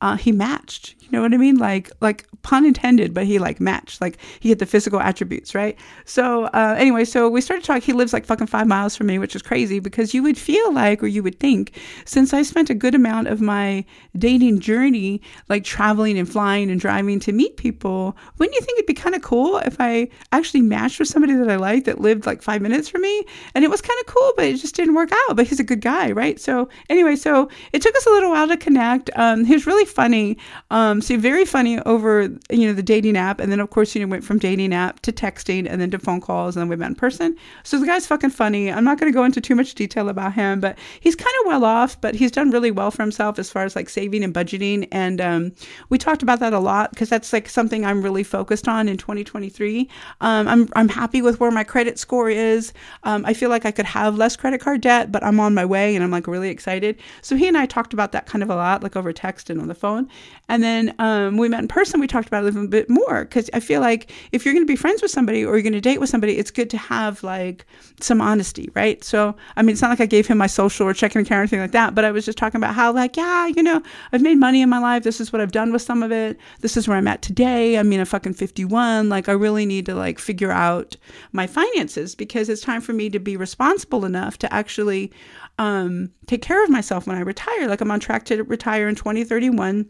uh, 0.00 0.16
he 0.16 0.32
matched. 0.32 0.94
You 1.04 1.10
know 1.12 1.22
what 1.22 1.34
I 1.34 1.36
mean? 1.36 1.56
Like, 1.56 1.90
like 2.00 2.26
pun 2.42 2.64
intended, 2.64 3.12
but 3.12 3.26
he 3.26 3.38
like 3.38 3.60
matched. 3.60 4.00
Like 4.00 4.18
he 4.40 4.48
had 4.48 4.58
the 4.58 4.66
physical 4.66 5.00
attributes, 5.00 5.54
right? 5.54 5.78
So 6.06 6.44
uh, 6.46 6.74
anyway, 6.78 7.04
so 7.04 7.28
we 7.28 7.40
started 7.40 7.64
talking. 7.64 7.82
He 7.82 7.92
lives 7.92 8.12
like 8.12 8.24
fucking 8.24 8.46
five 8.46 8.66
miles 8.66 8.96
from 8.96 9.08
me, 9.08 9.18
which 9.18 9.36
is 9.36 9.42
crazy 9.42 9.80
because 9.80 10.14
you 10.14 10.22
would 10.22 10.38
feel 10.38 10.72
like, 10.72 11.02
or 11.02 11.06
you 11.06 11.22
would 11.22 11.38
think, 11.40 11.78
since 12.06 12.32
I 12.32 12.42
spent 12.42 12.70
a 12.70 12.74
good 12.74 12.94
amount 12.94 13.28
of 13.28 13.40
my 13.40 13.84
dating 14.16 14.60
journey 14.60 15.20
like 15.48 15.64
traveling 15.64 16.18
and 16.18 16.30
flying 16.30 16.70
and 16.70 16.80
driving 16.80 17.20
to 17.20 17.32
meet 17.32 17.56
people, 17.56 18.16
wouldn't 18.38 18.54
you 18.54 18.62
think 18.62 18.78
it'd 18.78 18.86
be 18.86 18.94
kind 18.94 19.14
of 19.14 19.22
cool 19.22 19.58
if 19.58 19.76
I 19.78 20.08
actually 20.32 20.62
matched 20.62 20.98
with 20.98 21.08
somebody 21.08 21.34
that 21.34 21.50
I 21.50 21.56
liked 21.56 21.86
that 21.86 22.00
lived 22.00 22.26
like 22.26 22.42
five 22.42 22.62
minutes 22.62 22.88
from 22.88 23.02
me? 23.02 23.24
And 23.54 23.64
it 23.64 23.70
was 23.70 23.80
kind 23.80 23.98
of 24.00 24.06
cool, 24.06 24.32
but 24.36 24.46
it 24.46 24.56
just 24.56 24.74
didn't 24.74 24.94
work 24.94 25.10
out. 25.12 25.36
But 25.36 25.46
he's 25.46 25.60
a 25.60 25.64
good 25.64 25.80
guy, 25.80 26.12
right? 26.12 26.40
So 26.40 26.68
anyway, 26.88 27.16
so 27.16 27.50
it 27.72 27.82
took 27.82 27.94
us 27.96 28.06
a 28.06 28.10
little 28.10 28.30
while 28.30 28.48
to 28.48 28.56
connect. 28.56 29.10
Um, 29.16 29.44
he 29.44 29.52
was 29.52 29.66
really 29.66 29.84
funny. 29.84 30.36
Um, 30.70 30.93
so 31.00 31.18
very 31.18 31.44
funny 31.44 31.80
over 31.80 32.22
you 32.50 32.66
know 32.66 32.72
the 32.72 32.82
dating 32.82 33.16
app, 33.16 33.40
and 33.40 33.50
then 33.50 33.60
of 33.60 33.70
course 33.70 33.94
you 33.94 34.00
know 34.00 34.10
went 34.10 34.24
from 34.24 34.38
dating 34.38 34.74
app 34.74 35.00
to 35.00 35.12
texting, 35.12 35.66
and 35.68 35.80
then 35.80 35.90
to 35.90 35.98
phone 35.98 36.20
calls, 36.20 36.56
and 36.56 36.62
then 36.62 36.68
we 36.68 36.76
met 36.76 36.88
in 36.88 36.94
person. 36.94 37.36
So 37.62 37.78
the 37.78 37.86
guy's 37.86 38.06
fucking 38.06 38.30
funny. 38.30 38.70
I'm 38.70 38.84
not 38.84 38.98
going 38.98 39.10
to 39.10 39.16
go 39.16 39.24
into 39.24 39.40
too 39.40 39.54
much 39.54 39.74
detail 39.74 40.08
about 40.08 40.34
him, 40.34 40.60
but 40.60 40.78
he's 41.00 41.16
kind 41.16 41.34
of 41.40 41.46
well 41.46 41.64
off, 41.64 42.00
but 42.00 42.14
he's 42.14 42.30
done 42.30 42.50
really 42.50 42.70
well 42.70 42.90
for 42.90 43.02
himself 43.02 43.38
as 43.38 43.50
far 43.50 43.64
as 43.64 43.76
like 43.76 43.88
saving 43.88 44.24
and 44.24 44.34
budgeting, 44.34 44.88
and 44.92 45.20
um, 45.20 45.52
we 45.88 45.98
talked 45.98 46.22
about 46.22 46.40
that 46.40 46.52
a 46.52 46.58
lot 46.58 46.90
because 46.90 47.08
that's 47.08 47.32
like 47.32 47.48
something 47.48 47.84
I'm 47.84 48.02
really 48.02 48.24
focused 48.24 48.68
on 48.68 48.88
in 48.88 48.96
2023. 48.96 49.88
Um, 50.20 50.48
I'm 50.48 50.68
I'm 50.74 50.88
happy 50.88 51.22
with 51.22 51.40
where 51.40 51.50
my 51.50 51.64
credit 51.64 51.98
score 51.98 52.30
is. 52.30 52.72
Um, 53.04 53.24
I 53.26 53.34
feel 53.34 53.50
like 53.50 53.64
I 53.64 53.70
could 53.70 53.86
have 53.86 54.16
less 54.16 54.36
credit 54.36 54.60
card 54.60 54.80
debt, 54.80 55.12
but 55.12 55.24
I'm 55.24 55.40
on 55.40 55.54
my 55.54 55.64
way, 55.64 55.94
and 55.94 56.04
I'm 56.04 56.10
like 56.10 56.26
really 56.26 56.50
excited. 56.50 56.98
So 57.22 57.36
he 57.36 57.48
and 57.48 57.56
I 57.56 57.66
talked 57.66 57.92
about 57.92 58.12
that 58.12 58.26
kind 58.26 58.42
of 58.42 58.50
a 58.50 58.56
lot, 58.56 58.82
like 58.82 58.96
over 58.96 59.12
text 59.12 59.50
and 59.50 59.60
on 59.60 59.68
the 59.68 59.74
phone, 59.74 60.08
and 60.48 60.62
then 60.62 60.83
um, 60.98 61.36
we 61.36 61.48
met 61.48 61.60
in 61.60 61.68
person. 61.68 62.00
We 62.00 62.06
talked 62.06 62.26
about 62.26 62.44
it 62.44 62.48
a 62.48 62.50
little 62.50 62.68
bit 62.68 62.90
more 62.90 63.24
because 63.24 63.48
I 63.54 63.60
feel 63.60 63.80
like 63.80 64.10
if 64.32 64.44
you're 64.44 64.54
going 64.54 64.66
to 64.66 64.70
be 64.70 64.76
friends 64.76 65.00
with 65.00 65.10
somebody 65.10 65.44
or 65.44 65.54
you're 65.54 65.62
going 65.62 65.72
to 65.72 65.80
date 65.80 66.00
with 66.00 66.10
somebody, 66.10 66.36
it's 66.36 66.50
good 66.50 66.70
to 66.70 66.78
have 66.78 67.22
like 67.22 67.64
some 68.00 68.20
honesty, 68.20 68.70
right? 68.74 69.02
So, 69.04 69.36
I 69.56 69.62
mean, 69.62 69.72
it's 69.72 69.82
not 69.82 69.90
like 69.90 70.00
I 70.00 70.06
gave 70.06 70.26
him 70.26 70.38
my 70.38 70.46
social 70.46 70.86
or 70.86 70.94
checking 70.94 71.22
account 71.22 71.38
or 71.38 71.42
anything 71.42 71.60
like 71.60 71.72
that, 71.72 71.94
but 71.94 72.04
I 72.04 72.10
was 72.10 72.24
just 72.24 72.38
talking 72.38 72.58
about 72.58 72.74
how, 72.74 72.92
like, 72.92 73.16
yeah, 73.16 73.46
you 73.46 73.62
know, 73.62 73.82
I've 74.12 74.22
made 74.22 74.38
money 74.38 74.62
in 74.62 74.68
my 74.68 74.78
life. 74.78 75.02
This 75.02 75.20
is 75.20 75.32
what 75.32 75.40
I've 75.40 75.52
done 75.52 75.72
with 75.72 75.82
some 75.82 76.02
of 76.02 76.12
it. 76.12 76.38
This 76.60 76.76
is 76.76 76.88
where 76.88 76.96
I'm 76.96 77.08
at 77.08 77.22
today. 77.22 77.78
I 77.78 77.82
mean, 77.82 78.00
I'm 78.00 78.06
fucking 78.06 78.34
51. 78.34 79.08
Like, 79.08 79.28
I 79.28 79.32
really 79.32 79.66
need 79.66 79.86
to 79.86 79.94
like 79.94 80.18
figure 80.18 80.50
out 80.50 80.96
my 81.32 81.46
finances 81.46 82.14
because 82.14 82.48
it's 82.48 82.62
time 82.62 82.80
for 82.80 82.92
me 82.92 83.10
to 83.10 83.18
be 83.18 83.36
responsible 83.36 84.04
enough 84.04 84.38
to 84.38 84.52
actually 84.52 85.12
um, 85.58 86.10
take 86.26 86.42
care 86.42 86.62
of 86.64 86.70
myself 86.70 87.06
when 87.06 87.16
I 87.16 87.20
retire. 87.20 87.68
Like, 87.68 87.80
I'm 87.80 87.90
on 87.90 88.00
track 88.00 88.24
to 88.26 88.42
retire 88.44 88.88
in 88.88 88.94
2031 88.94 89.86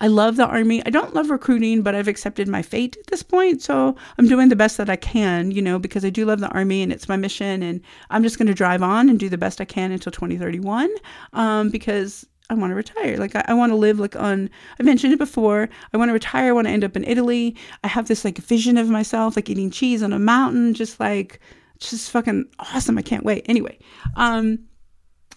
I 0.00 0.08
love 0.08 0.36
the 0.36 0.46
army. 0.46 0.84
I 0.84 0.90
don't 0.90 1.14
love 1.14 1.30
recruiting, 1.30 1.82
but 1.82 1.94
I've 1.94 2.08
accepted 2.08 2.48
my 2.48 2.62
fate 2.62 2.96
at 2.98 3.06
this 3.08 3.22
point. 3.22 3.62
So 3.62 3.96
I'm 4.18 4.28
doing 4.28 4.48
the 4.48 4.56
best 4.56 4.76
that 4.76 4.90
I 4.90 4.96
can, 4.96 5.50
you 5.50 5.62
know, 5.62 5.78
because 5.78 6.04
I 6.04 6.10
do 6.10 6.24
love 6.24 6.40
the 6.40 6.48
army 6.48 6.82
and 6.82 6.92
it's 6.92 7.08
my 7.08 7.16
mission. 7.16 7.62
And 7.62 7.80
I'm 8.10 8.22
just 8.22 8.38
going 8.38 8.48
to 8.48 8.54
drive 8.54 8.82
on 8.82 9.08
and 9.08 9.18
do 9.18 9.28
the 9.28 9.38
best 9.38 9.60
I 9.60 9.64
can 9.64 9.92
until 9.92 10.12
2031 10.12 10.90
um, 11.32 11.70
because 11.70 12.26
I 12.50 12.54
want 12.54 12.70
to 12.70 12.74
retire. 12.74 13.16
Like 13.16 13.34
I, 13.34 13.44
I 13.48 13.54
want 13.54 13.70
to 13.70 13.76
live 13.76 13.98
like 13.98 14.16
on. 14.16 14.50
I 14.78 14.82
mentioned 14.82 15.12
it 15.12 15.18
before. 15.18 15.68
I 15.92 15.96
want 15.96 16.10
to 16.10 16.12
retire. 16.12 16.48
I 16.48 16.52
want 16.52 16.66
to 16.66 16.72
end 16.72 16.84
up 16.84 16.96
in 16.96 17.04
Italy. 17.04 17.56
I 17.82 17.88
have 17.88 18.08
this 18.08 18.24
like 18.24 18.38
vision 18.38 18.76
of 18.76 18.90
myself 18.90 19.36
like 19.36 19.48
eating 19.48 19.70
cheese 19.70 20.02
on 20.02 20.12
a 20.12 20.18
mountain, 20.18 20.74
just 20.74 21.00
like 21.00 21.40
just 21.78 22.10
fucking 22.10 22.46
awesome. 22.58 22.98
I 22.98 23.02
can't 23.02 23.24
wait. 23.24 23.46
Anyway, 23.48 23.78
um, 24.16 24.58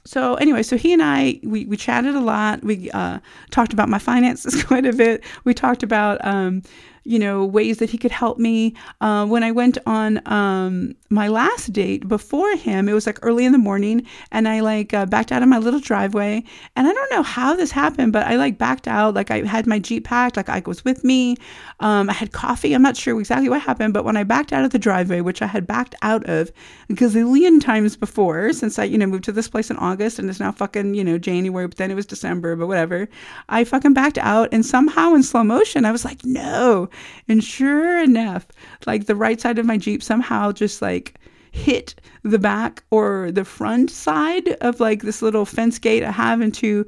so 0.06 0.36
anyway, 0.36 0.62
so 0.64 0.78
he 0.78 0.94
and 0.94 1.02
I 1.02 1.40
we, 1.44 1.66
we 1.66 1.78
chatted 1.78 2.16
a 2.16 2.20
lot. 2.20 2.64
We 2.64 2.92
uh, 2.92 3.20
talked 3.50 3.74
about 3.74 3.90
my 3.90 4.00
finances 4.00 4.64
quite 4.66 4.86
a 4.86 4.94
bit. 4.94 5.24
We 5.44 5.54
talked 5.54 5.84
about 5.84 6.24
um, 6.24 6.62
you 7.06 7.20
know, 7.20 7.46
ways 7.46 7.78
that 7.78 7.90
he 7.92 7.98
could 7.98 8.12
help 8.12 8.40
me. 8.40 8.74
Uh, 9.00 9.26
when 9.28 9.44
I 9.44 9.52
went 9.52 9.78
on 9.86 10.22
um, 10.26 10.96
my 11.12 11.28
last 11.28 11.72
date 11.72 12.08
before 12.08 12.56
him, 12.56 12.90
it 12.90 12.94
was 12.94 13.06
like 13.06 13.20
early 13.22 13.46
in 13.46 13.52
the 13.52 13.60
morning, 13.60 14.06
and 14.32 14.48
I 14.48 14.62
like 14.62 14.94
uh, 14.94 15.06
backed 15.06 15.32
out 15.32 15.44
of 15.44 15.48
my 15.48 15.60
little 15.60 15.80
driveway. 15.80 16.44
And 16.76 16.88
I 16.88 16.94
don't 16.94 17.12
know 17.12 17.22
how 17.22 17.56
this 17.56 17.72
happened, 17.72 18.12
but 18.12 18.26
I 18.26 18.38
like 18.38 18.58
backed 18.58 18.88
out. 18.88 19.14
Like 19.14 19.30
I 19.30 19.46
had 19.46 19.68
my 19.68 19.78
Jeep 19.78 20.04
packed, 20.04 20.36
like 20.36 20.50
I 20.50 20.64
was 20.66 20.84
with 20.84 21.04
me. 21.04 21.38
Um, 21.80 22.10
I 22.10 22.14
had 22.14 22.32
coffee. 22.32 22.74
I'm 22.74 22.82
not 22.82 22.98
sure 22.98 23.20
exactly 23.20 23.50
what 23.50 23.62
happened, 23.62 23.94
but 23.94 24.04
when 24.04 24.18
I 24.18 24.24
backed 24.24 24.52
out 24.52 24.66
of 24.66 24.72
the 24.72 24.80
driveway, 24.80 25.22
which 25.22 25.44
I 25.44 25.48
had 25.48 25.68
backed 25.68 25.94
out 26.02 26.28
of 26.28 26.52
gazillion 26.90 27.62
times 27.62 27.96
before, 27.96 28.52
since 28.52 28.80
I, 28.80 28.86
you 28.86 28.98
know, 28.98 29.06
moved 29.06 29.26
to 29.26 29.32
this 29.32 29.48
place 29.48 29.70
in 29.70 29.78
August 29.78 30.18
and 30.18 30.28
it's 30.28 30.40
now 30.40 30.52
fucking, 30.52 30.96
you 30.96 31.04
know, 31.04 31.20
January, 31.20 31.68
but 31.68 31.78
then 31.78 31.92
it 31.92 31.96
was 31.96 32.08
December, 32.08 32.56
but 32.56 32.68
whatever. 32.68 33.08
I 33.50 33.64
fucking 33.64 33.94
backed 33.94 34.18
out 34.18 34.50
and 34.52 34.66
somehow 34.66 35.14
in 35.14 35.22
slow 35.22 35.44
motion, 35.44 35.86
I 35.86 35.92
was 35.92 36.04
like, 36.04 36.26
no. 36.26 36.90
And 37.28 37.44
sure 37.44 38.02
enough, 38.02 38.48
like 38.86 39.06
the 39.06 39.16
right 39.16 39.40
side 39.40 39.60
of 39.60 39.66
my 39.66 39.78
Jeep 39.78 40.04
somehow 40.04 40.52
just 40.52 40.82
like 40.82 41.20
hit 41.52 41.96
the 42.24 42.40
back 42.40 42.84
or 42.92 43.32
the 43.32 43.46
front 43.46 43.90
side 43.90 44.50
of 44.62 44.80
like 44.80 45.04
this 45.04 45.22
little 45.22 45.46
fence 45.46 45.80
gate 45.80 46.04
I 46.04 46.12
have 46.12 46.42
into 46.42 46.86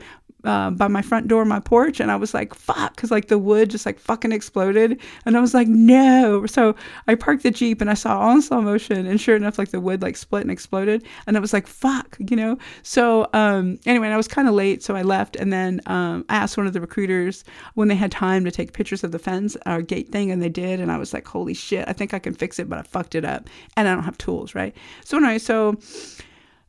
uh, 0.48 0.72
by 0.72 0.88
my 0.88 1.02
front 1.02 1.28
door, 1.28 1.44
my 1.44 1.60
porch, 1.60 2.00
and 2.00 2.10
I 2.10 2.16
was 2.16 2.34
like, 2.34 2.56
fuck, 2.56 2.96
because 2.96 3.12
like 3.12 3.28
the 3.28 3.38
wood 3.38 3.70
just 3.70 3.86
like 3.86 4.00
fucking 4.00 4.32
exploded. 4.32 5.00
And 5.26 5.36
I 5.36 5.42
was 5.42 5.54
like, 5.54 5.68
no. 5.68 6.46
So 6.46 6.74
I 7.06 7.16
parked 7.16 7.44
the 7.44 7.52
Jeep 7.52 7.82
and 7.82 7.90
I 7.90 7.96
saw 7.96 8.18
all 8.18 8.32
in 8.32 8.42
slow 8.42 8.62
motion, 8.62 9.06
and 9.06 9.20
sure 9.20 9.36
enough, 9.36 9.60
like 9.60 9.72
the 9.72 9.82
wood 9.82 10.02
like 10.02 10.16
split 10.16 10.44
and 10.44 10.52
exploded. 10.52 11.04
And 11.28 11.36
I 11.36 11.42
was 11.42 11.52
like, 11.52 11.68
fuck, 11.68 12.18
you 12.20 12.38
know? 12.38 12.58
So 12.82 13.28
um, 13.34 13.78
anyway, 13.86 14.08
I 14.08 14.16
was 14.16 14.30
kind 14.30 14.48
of 14.48 14.54
late, 14.54 14.82
so 14.82 14.96
I 14.96 15.02
left. 15.02 15.36
And 15.36 15.52
then 15.52 15.82
um, 15.86 16.24
I 16.30 16.38
asked 16.38 16.56
one 16.56 16.66
of 16.66 16.72
the 16.72 16.82
recruiters 16.82 17.44
when 17.74 17.90
they 17.90 17.96
had 17.96 18.12
time 18.12 18.46
to 18.46 18.52
take 18.52 18.72
pictures 18.72 19.04
of 19.04 19.12
the 19.12 19.20
fence 19.20 19.58
or 19.66 19.82
gate 19.82 20.14
thing, 20.14 20.32
and 20.32 20.42
they 20.42 20.50
did. 20.50 20.80
And 20.80 20.94
I 20.94 20.98
was 20.98 21.14
like, 21.14 21.28
holy 21.28 21.54
shit, 21.54 21.86
I 21.90 21.94
think 21.94 22.14
I 22.14 22.20
can 22.20 22.34
fix 22.34 22.58
it, 22.58 22.70
but 22.70 22.80
I 22.80 22.84
fucked 22.84 23.16
it 23.16 23.26
up. 23.26 23.50
And 23.76 23.90
I 23.90 23.94
don't 23.94 24.06
have 24.06 24.18
tools, 24.18 24.56
right? 24.56 24.74
So 25.04 25.18
anyway, 25.18 25.40
so 25.40 25.78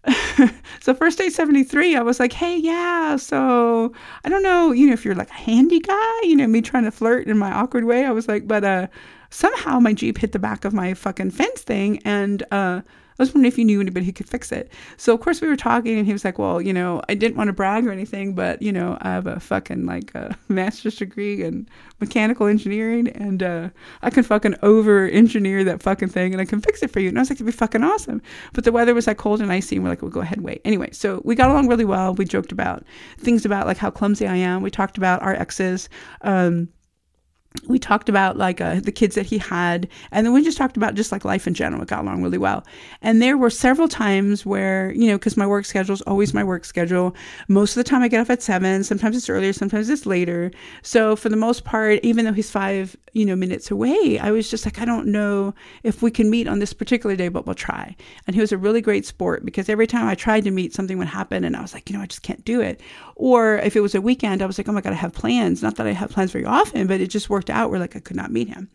so 0.80 0.94
first 0.94 1.18
day 1.18 1.28
73 1.28 1.96
i 1.96 2.00
was 2.00 2.18
like 2.20 2.32
hey 2.32 2.56
yeah 2.56 3.16
so 3.16 3.92
i 4.24 4.28
don't 4.28 4.42
know 4.42 4.72
you 4.72 4.86
know 4.86 4.92
if 4.92 5.04
you're 5.04 5.14
like 5.14 5.30
a 5.30 5.34
handy 5.34 5.80
guy 5.80 6.20
you 6.22 6.36
know 6.36 6.46
me 6.46 6.62
trying 6.62 6.84
to 6.84 6.90
flirt 6.90 7.26
in 7.26 7.36
my 7.36 7.52
awkward 7.52 7.84
way 7.84 8.04
i 8.04 8.10
was 8.10 8.28
like 8.28 8.46
but 8.46 8.64
uh 8.64 8.86
somehow 9.30 9.78
my 9.78 9.92
jeep 9.92 10.18
hit 10.18 10.32
the 10.32 10.38
back 10.38 10.64
of 10.64 10.72
my 10.72 10.94
fucking 10.94 11.30
fence 11.30 11.62
thing 11.62 12.00
and 12.04 12.42
uh 12.50 12.80
was 13.22 13.34
wondering 13.34 13.52
if 13.52 13.58
you 13.58 13.64
knew 13.64 13.80
anybody 13.80 14.06
who 14.06 14.12
could 14.12 14.28
fix 14.28 14.52
it. 14.52 14.72
So 14.96 15.14
of 15.14 15.20
course 15.20 15.40
we 15.40 15.48
were 15.48 15.56
talking, 15.56 15.98
and 15.98 16.06
he 16.06 16.12
was 16.12 16.24
like, 16.24 16.38
"Well, 16.38 16.60
you 16.60 16.72
know, 16.72 17.02
I 17.08 17.14
didn't 17.14 17.36
want 17.36 17.48
to 17.48 17.52
brag 17.52 17.86
or 17.86 17.92
anything, 17.92 18.34
but 18.34 18.62
you 18.62 18.72
know, 18.72 18.98
I 19.00 19.10
have 19.10 19.26
a 19.26 19.40
fucking 19.40 19.86
like 19.86 20.14
a 20.14 20.36
master's 20.48 20.96
degree 20.96 21.42
in 21.42 21.68
mechanical 22.00 22.46
engineering, 22.46 23.08
and 23.08 23.42
uh, 23.42 23.68
I 24.02 24.10
can 24.10 24.22
fucking 24.22 24.56
over 24.62 25.06
engineer 25.06 25.64
that 25.64 25.82
fucking 25.82 26.08
thing, 26.08 26.32
and 26.32 26.40
I 26.40 26.44
can 26.44 26.60
fix 26.60 26.82
it 26.82 26.90
for 26.90 27.00
you." 27.00 27.08
And 27.08 27.18
I 27.18 27.22
was 27.22 27.30
like, 27.30 27.36
"It'd 27.36 27.46
be 27.46 27.52
fucking 27.52 27.82
awesome." 27.82 28.22
But 28.52 28.64
the 28.64 28.72
weather 28.72 28.94
was 28.94 29.06
like 29.06 29.18
cold 29.18 29.40
and 29.40 29.52
icy, 29.52 29.76
and 29.76 29.84
we're 29.84 29.90
like, 29.90 30.02
"We'll 30.02 30.10
go 30.10 30.20
ahead 30.20 30.38
and 30.38 30.44
wait." 30.44 30.60
Anyway, 30.64 30.90
so 30.92 31.20
we 31.24 31.34
got 31.34 31.50
along 31.50 31.68
really 31.68 31.84
well. 31.84 32.14
We 32.14 32.24
joked 32.24 32.52
about 32.52 32.84
things 33.18 33.44
about 33.44 33.66
like 33.66 33.78
how 33.78 33.90
clumsy 33.90 34.26
I 34.26 34.36
am. 34.36 34.62
We 34.62 34.70
talked 34.70 34.98
about 34.98 35.22
our 35.22 35.34
exes. 35.34 35.88
Um, 36.22 36.68
we 37.66 37.78
talked 37.78 38.08
about 38.08 38.36
like 38.36 38.60
uh, 38.60 38.80
the 38.80 38.92
kids 38.92 39.14
that 39.14 39.26
he 39.26 39.38
had 39.38 39.88
and 40.12 40.24
then 40.24 40.32
we 40.32 40.42
just 40.42 40.58
talked 40.58 40.76
about 40.76 40.94
just 40.94 41.10
like 41.10 41.24
life 41.24 41.46
in 41.46 41.54
general 41.54 41.82
it 41.82 41.88
got 41.88 42.02
along 42.02 42.22
really 42.22 42.38
well. 42.38 42.64
And 43.02 43.22
there 43.22 43.36
were 43.38 43.50
several 43.50 43.88
times 43.88 44.44
where 44.44 44.92
you 44.92 45.06
know 45.08 45.18
because 45.18 45.36
my 45.36 45.46
work 45.46 45.64
schedule 45.64 45.94
is 45.94 46.02
always 46.02 46.34
my 46.34 46.44
work 46.44 46.64
schedule. 46.64 47.16
Most 47.48 47.76
of 47.76 47.82
the 47.82 47.88
time 47.88 48.02
i 48.02 48.08
get 48.08 48.20
up 48.20 48.30
at 48.30 48.42
seven 48.42 48.84
sometimes 48.84 49.16
it's 49.16 49.28
earlier 49.28 49.52
sometimes 49.52 49.88
it's 49.88 50.06
later. 50.06 50.50
So 50.82 51.16
for 51.16 51.28
the 51.28 51.36
most 51.36 51.64
part 51.64 52.00
even 52.02 52.24
though 52.24 52.32
he's 52.32 52.50
five 52.50 52.96
you 53.14 53.24
know 53.24 53.34
minutes 53.34 53.70
away 53.70 54.18
i 54.20 54.30
was 54.30 54.50
just 54.50 54.66
like 54.66 54.78
i 54.78 54.84
don't 54.84 55.06
know 55.06 55.54
if 55.82 56.02
we 56.02 56.10
can 56.10 56.28
meet 56.28 56.46
on 56.46 56.58
this 56.58 56.74
particular 56.74 57.16
day 57.16 57.28
but 57.28 57.46
we'll 57.46 57.54
try. 57.54 57.96
And 58.26 58.34
he 58.34 58.40
was 58.40 58.52
a 58.52 58.58
really 58.58 58.82
great 58.82 59.06
sport 59.06 59.44
because 59.44 59.68
every 59.68 59.86
time 59.86 60.06
i 60.06 60.14
tried 60.14 60.44
to 60.44 60.50
meet 60.50 60.74
something 60.74 60.98
would 60.98 61.08
happen 61.08 61.44
and 61.44 61.56
i 61.56 61.62
was 61.62 61.72
like 61.72 61.88
you 61.88 61.96
know 61.96 62.02
i 62.02 62.06
just 62.06 62.22
can't 62.22 62.44
do 62.44 62.60
it. 62.60 62.80
Or 63.16 63.56
if 63.58 63.74
it 63.74 63.80
was 63.80 63.94
a 63.94 64.00
weekend 64.00 64.42
i 64.42 64.46
was 64.46 64.58
like 64.58 64.68
oh 64.68 64.72
my 64.72 64.82
god 64.82 64.92
i 64.92 64.96
have 64.96 65.12
plans. 65.12 65.62
Not 65.62 65.76
that 65.76 65.86
i 65.86 65.92
have 65.92 66.10
plans 66.10 66.30
very 66.30 66.44
often 66.44 66.86
but 66.86 67.00
it 67.00 67.08
just 67.08 67.30
worked 67.30 67.37
out 67.50 67.70
where 67.70 67.80
like 67.80 67.96
I 67.96 68.00
could 68.00 68.16
not 68.16 68.30
meet 68.30 68.48
him. 68.48 68.68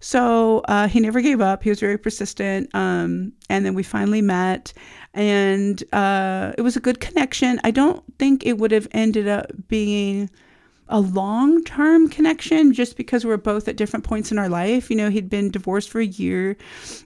So 0.00 0.60
uh, 0.60 0.88
he 0.88 0.98
never 0.98 1.20
gave 1.20 1.40
up. 1.40 1.62
He 1.62 1.68
was 1.68 1.78
very 1.78 1.98
persistent. 1.98 2.74
Um, 2.74 3.32
and 3.50 3.64
then 3.66 3.74
we 3.74 3.82
finally 3.82 4.22
met, 4.22 4.72
and 5.12 5.82
uh, 5.92 6.52
it 6.56 6.62
was 6.62 6.76
a 6.76 6.80
good 6.80 7.00
connection. 7.00 7.60
I 7.64 7.70
don't 7.70 8.02
think 8.18 8.46
it 8.46 8.58
would 8.58 8.72
have 8.72 8.88
ended 8.92 9.28
up 9.28 9.52
being 9.68 10.30
a 10.90 11.00
long 11.00 11.62
term 11.64 12.08
connection 12.08 12.72
just 12.72 12.96
because 12.96 13.24
we're 13.24 13.36
both 13.36 13.68
at 13.68 13.76
different 13.76 14.04
points 14.04 14.32
in 14.32 14.38
our 14.38 14.48
life. 14.48 14.90
You 14.90 14.96
know, 14.96 15.08
he'd 15.08 15.30
been 15.30 15.50
divorced 15.50 15.88
for 15.88 16.00
a 16.00 16.06
year. 16.06 16.56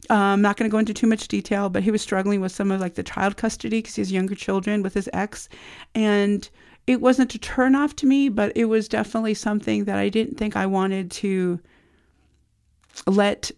I'm 0.09 0.41
not 0.41 0.57
going 0.57 0.69
to 0.69 0.73
go 0.73 0.79
into 0.79 0.95
too 0.95 1.07
much 1.07 1.29
detail, 1.29 1.69
but 1.69 1.83
he 1.83 1.91
was 1.91 2.01
struggling 2.01 2.41
with 2.41 2.53
some 2.53 2.71
of 2.71 2.81
like 2.81 2.95
the 2.95 3.03
child 3.03 3.37
custody 3.37 3.79
because 3.79 3.97
he 3.97 4.01
has 4.01 4.11
younger 4.11 4.35
children 4.35 4.83
with 4.83 4.95
his 4.95 5.09
ex. 5.13 5.49
And 5.95 6.49
it 6.87 7.01
wasn't 7.01 7.35
a 7.35 7.39
turn 7.39 7.75
off 7.75 7.97
to 7.97 8.07
me, 8.07 8.29
but 8.29 8.53
it 8.57 8.67
was 8.67 8.89
definitely 8.89 9.35
something 9.35 9.85
that 9.85 9.99
I 9.99 10.09
didn't 10.09 10.37
think 10.37 10.57
I 10.57 10.67
wanted 10.67 11.11
to 11.13 11.61
let 13.07 13.51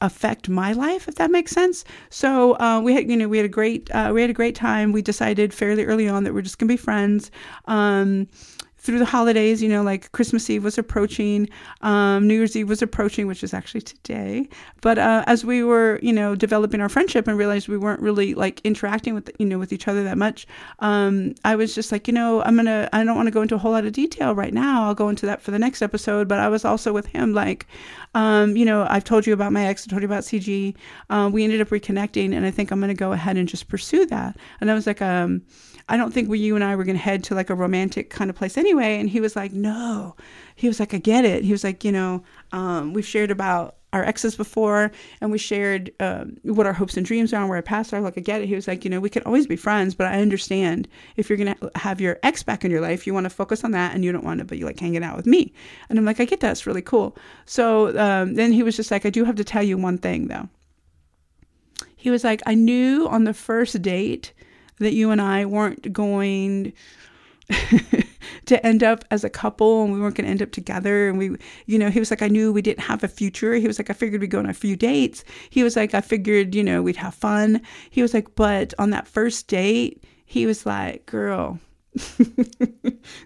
affect 0.00 0.48
my 0.48 0.72
life, 0.72 1.08
if 1.08 1.16
that 1.16 1.30
makes 1.30 1.52
sense. 1.52 1.84
So 2.08 2.58
uh, 2.58 2.80
we 2.80 2.94
had, 2.94 3.10
you 3.10 3.16
know, 3.16 3.28
we 3.28 3.36
had 3.36 3.46
a 3.46 3.50
great, 3.50 3.90
uh, 3.90 4.10
we 4.14 4.20
had 4.20 4.30
a 4.30 4.34
great 4.34 4.54
time. 4.54 4.92
We 4.92 5.02
decided 5.02 5.52
fairly 5.52 5.84
early 5.84 6.08
on 6.08 6.24
that 6.24 6.32
we're 6.32 6.42
just 6.42 6.58
gonna 6.58 6.68
be 6.68 6.76
friends. 6.76 7.30
Um, 7.66 8.28
through 8.80 8.98
the 8.98 9.04
holidays, 9.04 9.62
you 9.62 9.68
know, 9.68 9.82
like 9.82 10.10
Christmas 10.12 10.48
Eve 10.48 10.64
was 10.64 10.78
approaching, 10.78 11.48
um, 11.82 12.26
New 12.26 12.34
Year's 12.34 12.56
Eve 12.56 12.68
was 12.68 12.80
approaching, 12.80 13.26
which 13.26 13.44
is 13.44 13.52
actually 13.52 13.82
today. 13.82 14.48
But 14.80 14.98
uh, 14.98 15.22
as 15.26 15.44
we 15.44 15.62
were, 15.62 16.00
you 16.02 16.14
know, 16.14 16.34
developing 16.34 16.80
our 16.80 16.88
friendship 16.88 17.28
and 17.28 17.36
realized 17.36 17.68
we 17.68 17.76
weren't 17.76 18.00
really 18.00 18.34
like 18.34 18.60
interacting 18.64 19.14
with, 19.14 19.30
you 19.38 19.44
know, 19.44 19.58
with 19.58 19.72
each 19.72 19.86
other 19.86 20.02
that 20.04 20.16
much, 20.16 20.46
um, 20.78 21.34
I 21.44 21.56
was 21.56 21.74
just 21.74 21.92
like, 21.92 22.08
you 22.08 22.14
know, 22.14 22.42
I'm 22.42 22.56
gonna, 22.56 22.88
I 22.94 23.04
don't 23.04 23.16
want 23.16 23.26
to 23.26 23.32
go 23.32 23.42
into 23.42 23.54
a 23.54 23.58
whole 23.58 23.72
lot 23.72 23.84
of 23.84 23.92
detail 23.92 24.34
right 24.34 24.54
now. 24.54 24.84
I'll 24.84 24.94
go 24.94 25.10
into 25.10 25.26
that 25.26 25.42
for 25.42 25.50
the 25.50 25.58
next 25.58 25.82
episode. 25.82 26.26
But 26.26 26.38
I 26.38 26.48
was 26.48 26.64
also 26.64 26.92
with 26.92 27.06
him, 27.06 27.34
like, 27.34 27.66
um, 28.14 28.56
you 28.56 28.64
know, 28.64 28.86
I've 28.88 29.04
told 29.04 29.26
you 29.26 29.34
about 29.34 29.52
my 29.52 29.66
ex, 29.66 29.86
I 29.86 29.90
told 29.90 30.00
you 30.00 30.08
about 30.08 30.22
CG. 30.22 30.74
Uh, 31.10 31.28
we 31.30 31.44
ended 31.44 31.60
up 31.60 31.68
reconnecting, 31.68 32.34
and 32.34 32.46
I 32.46 32.50
think 32.50 32.70
I'm 32.70 32.80
gonna 32.80 32.94
go 32.94 33.12
ahead 33.12 33.36
and 33.36 33.46
just 33.46 33.68
pursue 33.68 34.06
that. 34.06 34.38
And 34.62 34.70
I 34.70 34.74
was 34.74 34.86
like, 34.86 35.02
um 35.02 35.42
I 35.90 35.96
don't 35.96 36.14
think 36.14 36.28
we, 36.28 36.38
you 36.38 36.54
and 36.54 36.62
I 36.62 36.76
were 36.76 36.84
to 36.84 36.96
head 36.96 37.24
to 37.24 37.34
like 37.34 37.50
a 37.50 37.54
romantic 37.54 38.10
kind 38.10 38.30
of 38.30 38.36
place 38.36 38.56
anyway. 38.56 38.69
And 38.78 39.08
he 39.08 39.20
was 39.20 39.36
like, 39.36 39.52
no. 39.52 40.16
He 40.54 40.68
was 40.68 40.80
like, 40.80 40.94
I 40.94 40.98
get 40.98 41.24
it. 41.24 41.44
He 41.44 41.52
was 41.52 41.64
like, 41.64 41.84
you 41.84 41.92
know, 41.92 42.22
um, 42.52 42.92
we've 42.92 43.06
shared 43.06 43.30
about 43.30 43.76
our 43.92 44.04
exes 44.04 44.36
before 44.36 44.92
and 45.20 45.32
we 45.32 45.38
shared 45.38 45.90
um, 45.98 46.36
what 46.42 46.66
our 46.66 46.72
hopes 46.72 46.96
and 46.96 47.04
dreams 47.04 47.32
are 47.32 47.40
and 47.40 47.48
where 47.48 47.58
I 47.58 47.62
passed 47.62 47.92
are. 47.92 48.00
Like, 48.00 48.16
I 48.16 48.20
get 48.20 48.40
it. 48.40 48.46
He 48.46 48.54
was 48.54 48.68
like, 48.68 48.84
you 48.84 48.90
know, 48.90 49.00
we 49.00 49.10
can 49.10 49.22
always 49.24 49.46
be 49.46 49.56
friends, 49.56 49.94
but 49.94 50.06
I 50.06 50.20
understand 50.20 50.86
if 51.16 51.28
you're 51.28 51.36
going 51.36 51.54
to 51.54 51.70
have 51.74 52.00
your 52.00 52.18
ex 52.22 52.42
back 52.42 52.64
in 52.64 52.70
your 52.70 52.80
life, 52.80 53.06
you 53.06 53.14
want 53.14 53.24
to 53.24 53.30
focus 53.30 53.64
on 53.64 53.72
that 53.72 53.94
and 53.94 54.04
you 54.04 54.12
don't 54.12 54.24
want 54.24 54.38
to 54.38 54.44
be 54.44 54.62
like 54.62 54.78
hanging 54.78 55.02
out 55.02 55.16
with 55.16 55.26
me. 55.26 55.52
And 55.88 55.98
I'm 55.98 56.04
like, 56.04 56.20
I 56.20 56.24
get 56.24 56.40
that. 56.40 56.52
It's 56.52 56.66
really 56.66 56.82
cool. 56.82 57.16
So 57.46 57.98
um, 57.98 58.34
then 58.34 58.52
he 58.52 58.62
was 58.62 58.76
just 58.76 58.90
like, 58.90 59.04
I 59.04 59.10
do 59.10 59.24
have 59.24 59.36
to 59.36 59.44
tell 59.44 59.62
you 59.62 59.76
one 59.76 59.98
thing 59.98 60.28
though. 60.28 60.48
He 61.96 62.10
was 62.10 62.24
like, 62.24 62.42
I 62.46 62.54
knew 62.54 63.08
on 63.08 63.24
the 63.24 63.34
first 63.34 63.82
date 63.82 64.32
that 64.78 64.94
you 64.94 65.10
and 65.10 65.20
I 65.20 65.44
weren't 65.44 65.92
going 65.92 66.72
to 68.46 68.64
end 68.66 68.82
up 68.82 69.04
as 69.10 69.24
a 69.24 69.30
couple 69.30 69.84
and 69.84 69.92
we 69.92 70.00
weren't 70.00 70.14
going 70.14 70.24
to 70.24 70.30
end 70.30 70.42
up 70.42 70.52
together. 70.52 71.08
And 71.08 71.18
we, 71.18 71.36
you 71.66 71.78
know, 71.78 71.90
he 71.90 71.98
was 71.98 72.10
like, 72.10 72.22
I 72.22 72.28
knew 72.28 72.52
we 72.52 72.62
didn't 72.62 72.84
have 72.84 73.04
a 73.04 73.08
future. 73.08 73.54
He 73.54 73.66
was 73.66 73.78
like, 73.78 73.90
I 73.90 73.94
figured 73.94 74.20
we'd 74.20 74.30
go 74.30 74.38
on 74.38 74.46
a 74.46 74.54
few 74.54 74.76
dates. 74.76 75.24
He 75.50 75.62
was 75.62 75.76
like, 75.76 75.94
I 75.94 76.00
figured, 76.00 76.54
you 76.54 76.62
know, 76.62 76.82
we'd 76.82 76.96
have 76.96 77.14
fun. 77.14 77.60
He 77.90 78.02
was 78.02 78.14
like, 78.14 78.34
but 78.34 78.74
on 78.78 78.90
that 78.90 79.06
first 79.06 79.48
date, 79.48 80.02
he 80.24 80.46
was 80.46 80.64
like, 80.64 81.06
girl, 81.06 81.58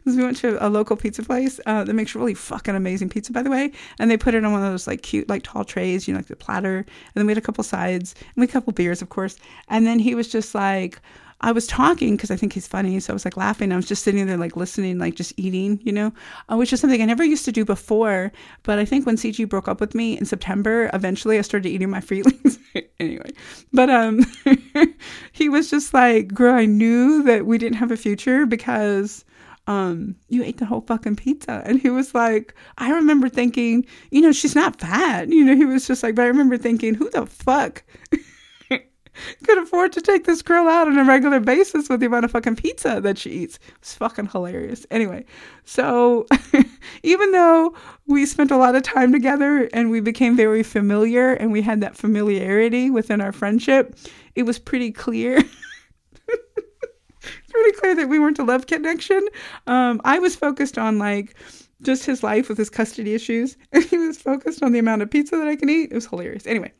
we 0.04 0.22
went 0.22 0.38
to 0.38 0.64
a 0.64 0.68
local 0.68 0.96
pizza 0.96 1.22
place 1.22 1.60
uh, 1.66 1.84
that 1.84 1.92
makes 1.92 2.14
really 2.14 2.34
fucking 2.34 2.74
amazing 2.74 3.10
pizza, 3.10 3.32
by 3.32 3.42
the 3.42 3.50
way. 3.50 3.70
And 3.98 4.10
they 4.10 4.16
put 4.16 4.34
it 4.34 4.44
on 4.44 4.52
one 4.52 4.64
of 4.64 4.70
those 4.70 4.86
like 4.86 5.02
cute, 5.02 5.28
like 5.28 5.42
tall 5.42 5.64
trays, 5.64 6.08
you 6.08 6.14
know, 6.14 6.18
like 6.18 6.28
the 6.28 6.36
platter. 6.36 6.78
And 6.78 6.86
then 7.14 7.26
we 7.26 7.32
had 7.32 7.38
a 7.38 7.42
couple 7.42 7.62
sides 7.62 8.14
and 8.18 8.36
we 8.36 8.42
had 8.42 8.50
a 8.50 8.52
couple 8.52 8.72
beers, 8.72 9.02
of 9.02 9.10
course. 9.10 9.36
And 9.68 9.86
then 9.86 9.98
he 9.98 10.14
was 10.14 10.28
just 10.28 10.54
like, 10.54 11.00
I 11.40 11.52
was 11.52 11.66
talking 11.66 12.16
because 12.16 12.30
I 12.30 12.36
think 12.36 12.52
he's 12.52 12.66
funny. 12.66 12.98
So 13.00 13.12
I 13.12 13.14
was 13.14 13.24
like 13.24 13.36
laughing. 13.36 13.72
I 13.72 13.76
was 13.76 13.86
just 13.86 14.02
sitting 14.02 14.26
there, 14.26 14.36
like 14.36 14.56
listening, 14.56 14.98
like 14.98 15.14
just 15.14 15.32
eating, 15.36 15.80
you 15.82 15.92
know, 15.92 16.12
uh, 16.50 16.56
which 16.56 16.72
is 16.72 16.80
something 16.80 17.02
I 17.02 17.06
never 17.06 17.24
used 17.24 17.44
to 17.44 17.52
do 17.52 17.64
before. 17.64 18.32
But 18.62 18.78
I 18.78 18.84
think 18.84 19.06
when 19.06 19.16
CG 19.16 19.48
broke 19.48 19.68
up 19.68 19.80
with 19.80 19.94
me 19.94 20.16
in 20.16 20.24
September, 20.24 20.90
eventually 20.92 21.38
I 21.38 21.42
started 21.42 21.68
eating 21.68 21.90
my 21.90 22.00
feelings. 22.12 22.58
anyway, 23.00 23.30
but 23.72 23.90
um, 23.90 24.20
he 25.32 25.48
was 25.48 25.70
just 25.70 25.92
like, 25.92 26.28
girl, 26.28 26.54
I 26.54 26.66
knew 26.66 27.22
that 27.24 27.46
we 27.46 27.58
didn't 27.58 27.78
have 27.78 27.90
a 27.90 27.96
future 27.96 28.46
because 28.46 29.24
um, 29.66 30.14
you 30.28 30.42
ate 30.42 30.58
the 30.58 30.66
whole 30.66 30.82
fucking 30.82 31.16
pizza. 31.16 31.62
And 31.64 31.80
he 31.80 31.90
was 31.90 32.14
like, 32.14 32.54
I 32.78 32.90
remember 32.90 33.28
thinking, 33.28 33.86
you 34.10 34.20
know, 34.20 34.32
she's 34.32 34.54
not 34.54 34.80
fat. 34.80 35.28
You 35.28 35.44
know, 35.44 35.56
he 35.56 35.64
was 35.64 35.86
just 35.86 36.02
like, 36.02 36.14
but 36.14 36.22
I 36.22 36.28
remember 36.28 36.58
thinking, 36.58 36.94
who 36.94 37.10
the 37.10 37.26
fuck 37.26 37.82
could 39.44 39.58
afford 39.58 39.92
to 39.92 40.00
take 40.00 40.24
this 40.24 40.42
girl 40.42 40.68
out 40.68 40.88
on 40.88 40.98
a 40.98 41.04
regular 41.04 41.40
basis 41.40 41.88
with 41.88 42.00
the 42.00 42.06
amount 42.06 42.24
of 42.24 42.30
fucking 42.30 42.56
pizza 42.56 43.00
that 43.00 43.18
she 43.18 43.30
eats. 43.30 43.58
It's 43.78 43.94
fucking 43.94 44.26
hilarious. 44.26 44.86
Anyway, 44.90 45.24
so 45.64 46.26
even 47.02 47.32
though 47.32 47.74
we 48.06 48.26
spent 48.26 48.50
a 48.50 48.56
lot 48.56 48.74
of 48.74 48.82
time 48.82 49.12
together 49.12 49.68
and 49.72 49.90
we 49.90 50.00
became 50.00 50.36
very 50.36 50.62
familiar 50.62 51.32
and 51.34 51.52
we 51.52 51.62
had 51.62 51.80
that 51.80 51.96
familiarity 51.96 52.90
within 52.90 53.20
our 53.20 53.32
friendship, 53.32 53.96
it 54.34 54.44
was 54.44 54.58
pretty 54.58 54.90
clear. 54.90 55.38
it's 56.28 57.50
pretty 57.50 57.72
clear 57.78 57.94
that 57.94 58.08
we 58.08 58.18
weren't 58.18 58.38
a 58.38 58.44
love 58.44 58.66
connection. 58.66 59.26
Um, 59.66 60.00
I 60.04 60.18
was 60.18 60.36
focused 60.36 60.78
on 60.78 60.98
like 60.98 61.34
just 61.82 62.04
his 62.04 62.22
life 62.22 62.48
with 62.48 62.58
his 62.58 62.70
custody 62.70 63.14
issues, 63.14 63.56
and 63.72 63.84
he 63.84 63.98
was 63.98 64.20
focused 64.20 64.62
on 64.62 64.72
the 64.72 64.78
amount 64.78 65.02
of 65.02 65.10
pizza 65.10 65.36
that 65.36 65.48
I 65.48 65.56
can 65.56 65.68
eat. 65.68 65.92
It 65.92 65.94
was 65.94 66.06
hilarious. 66.06 66.46
Anyway, 66.46 66.72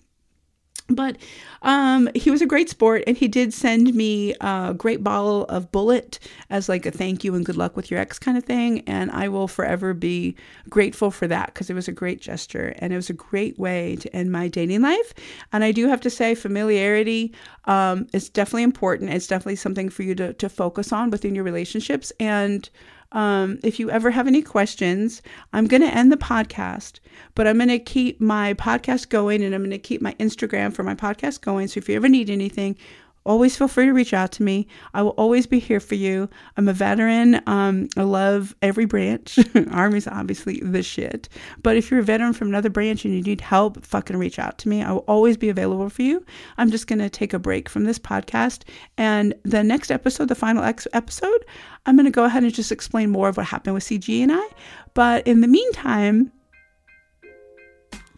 but 0.89 1.17
um, 1.63 2.11
he 2.15 2.31
was 2.31 2.43
a 2.43 2.47
great 2.47 2.69
sport, 2.69 3.05
and 3.07 3.17
he 3.17 3.27
did 3.27 3.55
send 3.55 3.95
me 3.95 4.35
a 4.41 4.75
great 4.77 5.03
bottle 5.03 5.45
of 5.45 5.73
Bulleit 5.73 6.19
as 6.51 6.69
like 6.69 6.85
a 6.85 6.91
thank 6.91 7.25
you 7.25 7.35
and 7.35 7.45
good 7.45 7.57
luck 7.57 7.75
with 7.75 7.91
your 7.91 7.99
ex 8.01 8.19
kind 8.19 8.37
of 8.37 8.45
thing. 8.45 8.81
And 8.87 9.11
I 9.11 9.29
will 9.29 9.49
forever 9.49 9.95
be 9.95 10.37
grateful 10.69 11.11
for 11.11 11.27
that 11.27 11.47
because 11.47 11.71
it 11.71 11.75
was 11.75 11.89
a 11.89 11.93
great 11.93 12.21
gesture 12.21 12.75
and 12.79 12.93
it 12.93 12.97
was 12.97 13.09
a 13.09 13.15
great 13.15 13.59
way 13.59 13.97
to 13.97 14.15
end 14.15 14.31
my 14.31 14.49
dating 14.49 14.83
life. 14.83 15.15
And 15.53 15.65
I 15.65 15.73
do 15.73 15.89
have 15.89 16.03
to 16.03 16.11
say, 16.11 16.35
familiarity 16.35 17.33
um, 17.65 18.07
is 18.13 18.29
definitely 18.29 18.65
important. 18.65 19.11
It's 19.11 19.27
definitely 19.27 19.57
something 19.57 19.89
for 19.89 20.03
you 20.03 20.15
to 20.17 20.35
to 20.35 20.49
focus 20.51 20.93
on 20.93 21.11
within 21.11 21.35
your 21.35 21.45
relationships 21.45 22.13
and. 22.21 22.69
Um, 23.15 23.61
if 23.63 23.79
you 23.79 23.91
ever 23.91 24.11
have 24.11 24.27
any 24.27 24.43
questions, 24.43 25.23
I'm 25.53 25.67
going 25.67 25.83
to 25.83 25.89
end 25.89 26.11
the 26.11 26.17
podcast, 26.17 26.99
but 27.35 27.47
I'm 27.47 27.57
going 27.57 27.69
to 27.69 27.79
keep 27.79 28.21
my 28.21 28.55
podcast 28.55 29.09
going 29.09 29.43
and 29.43 29.55
I'm 29.55 29.63
going 29.63 29.71
to 29.71 29.79
keep 29.79 30.03
my 30.03 30.15
Instagram 30.15 30.75
for 30.75 30.83
my 30.83 30.97
podcast 30.97 31.41
going. 31.41 31.69
So 31.69 31.79
if 31.79 31.89
you 31.89 31.95
ever 31.95 32.09
need 32.09 32.29
anything, 32.29 32.77
always 33.25 33.57
feel 33.57 33.69
free 33.69 33.87
to 33.87 33.93
reach 33.93 34.13
out 34.13 34.33
to 34.33 34.43
me. 34.43 34.67
I 34.93 35.03
will 35.03 35.11
always 35.11 35.47
be 35.47 35.59
here 35.59 35.81
for 35.81 35.95
you. 35.95 36.29
I'm 36.57 36.69
a 36.69 36.73
veteran. 36.73 37.41
Um, 37.47 37.89
I 37.97 38.03
love 38.03 38.55
every 38.63 38.85
branch. 38.85 39.39
Army's 39.71 40.07
obviously 40.07 40.61
the 40.61 40.83
shit. 40.83 41.29
But 41.63 41.77
if 41.77 41.91
you're 41.91 42.01
a 42.01 42.05
veteran 42.05 42.33
from 42.33 42.49
another 42.49 42.71
branch 42.71 43.05
and 43.05 43.15
you 43.15 43.23
need 43.23 43.41
help, 43.41 43.85
fucking 43.85 44.17
reach 44.17 44.39
out 44.39 44.59
to 44.59 44.69
me. 44.69 44.83
I 44.83 44.93
will 44.93 45.05
always 45.09 45.37
be 45.37 45.49
available 45.49 45.89
for 45.89 46.03
you. 46.03 46.25
I'm 46.59 46.71
just 46.71 46.87
going 46.87 46.99
to 46.99 47.11
take 47.11 47.33
a 47.33 47.39
break 47.39 47.69
from 47.69 47.85
this 47.85 47.99
podcast. 47.99 48.63
And 48.99 49.35
the 49.43 49.63
next 49.63 49.91
episode, 49.91 50.29
the 50.29 50.35
final 50.35 50.63
ex- 50.63 50.89
episode, 50.93 51.45
I'm 51.87 51.97
going 51.97 52.07
to 52.07 52.11
go 52.11 52.25
ahead 52.25 52.43
and 52.43 52.55
just 52.55 52.73
explain 52.73 53.11
more 53.11 53.29
of 53.29 53.37
what 53.37 53.47
happened 53.47 53.75
with 53.75 53.85
CG 53.85 54.23
and 54.23 54.33
I. 54.33 54.47
But 54.95 55.27
in 55.27 55.41
the 55.41 55.49
meantime, 55.49 56.31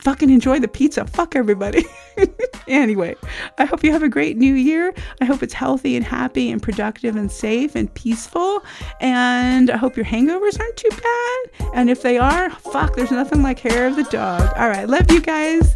fucking 0.06 0.30
enjoy 0.30 0.60
the 0.60 0.68
pizza. 0.68 1.04
Fuck 1.04 1.34
everybody. 1.34 1.84
anyway, 2.68 3.16
I 3.58 3.64
hope 3.64 3.82
you 3.82 3.90
have 3.90 4.04
a 4.04 4.08
great 4.08 4.36
new 4.36 4.54
year. 4.54 4.94
I 5.20 5.24
hope 5.24 5.42
it's 5.42 5.52
healthy 5.52 5.96
and 5.96 6.04
happy 6.04 6.48
and 6.48 6.62
productive 6.62 7.16
and 7.16 7.28
safe 7.28 7.74
and 7.74 7.92
peaceful. 7.94 8.62
And 9.00 9.68
I 9.68 9.76
hope 9.76 9.96
your 9.96 10.06
hangovers 10.06 10.60
aren't 10.60 10.76
too 10.76 10.90
bad. 10.90 11.70
And 11.74 11.90
if 11.90 12.02
they 12.02 12.18
are, 12.18 12.50
fuck, 12.50 12.94
there's 12.94 13.10
nothing 13.10 13.42
like 13.42 13.58
hair 13.58 13.88
of 13.88 13.96
the 13.96 14.04
dog. 14.04 14.48
All 14.56 14.68
right, 14.68 14.88
love 14.88 15.10
you 15.10 15.20
guys. 15.20 15.74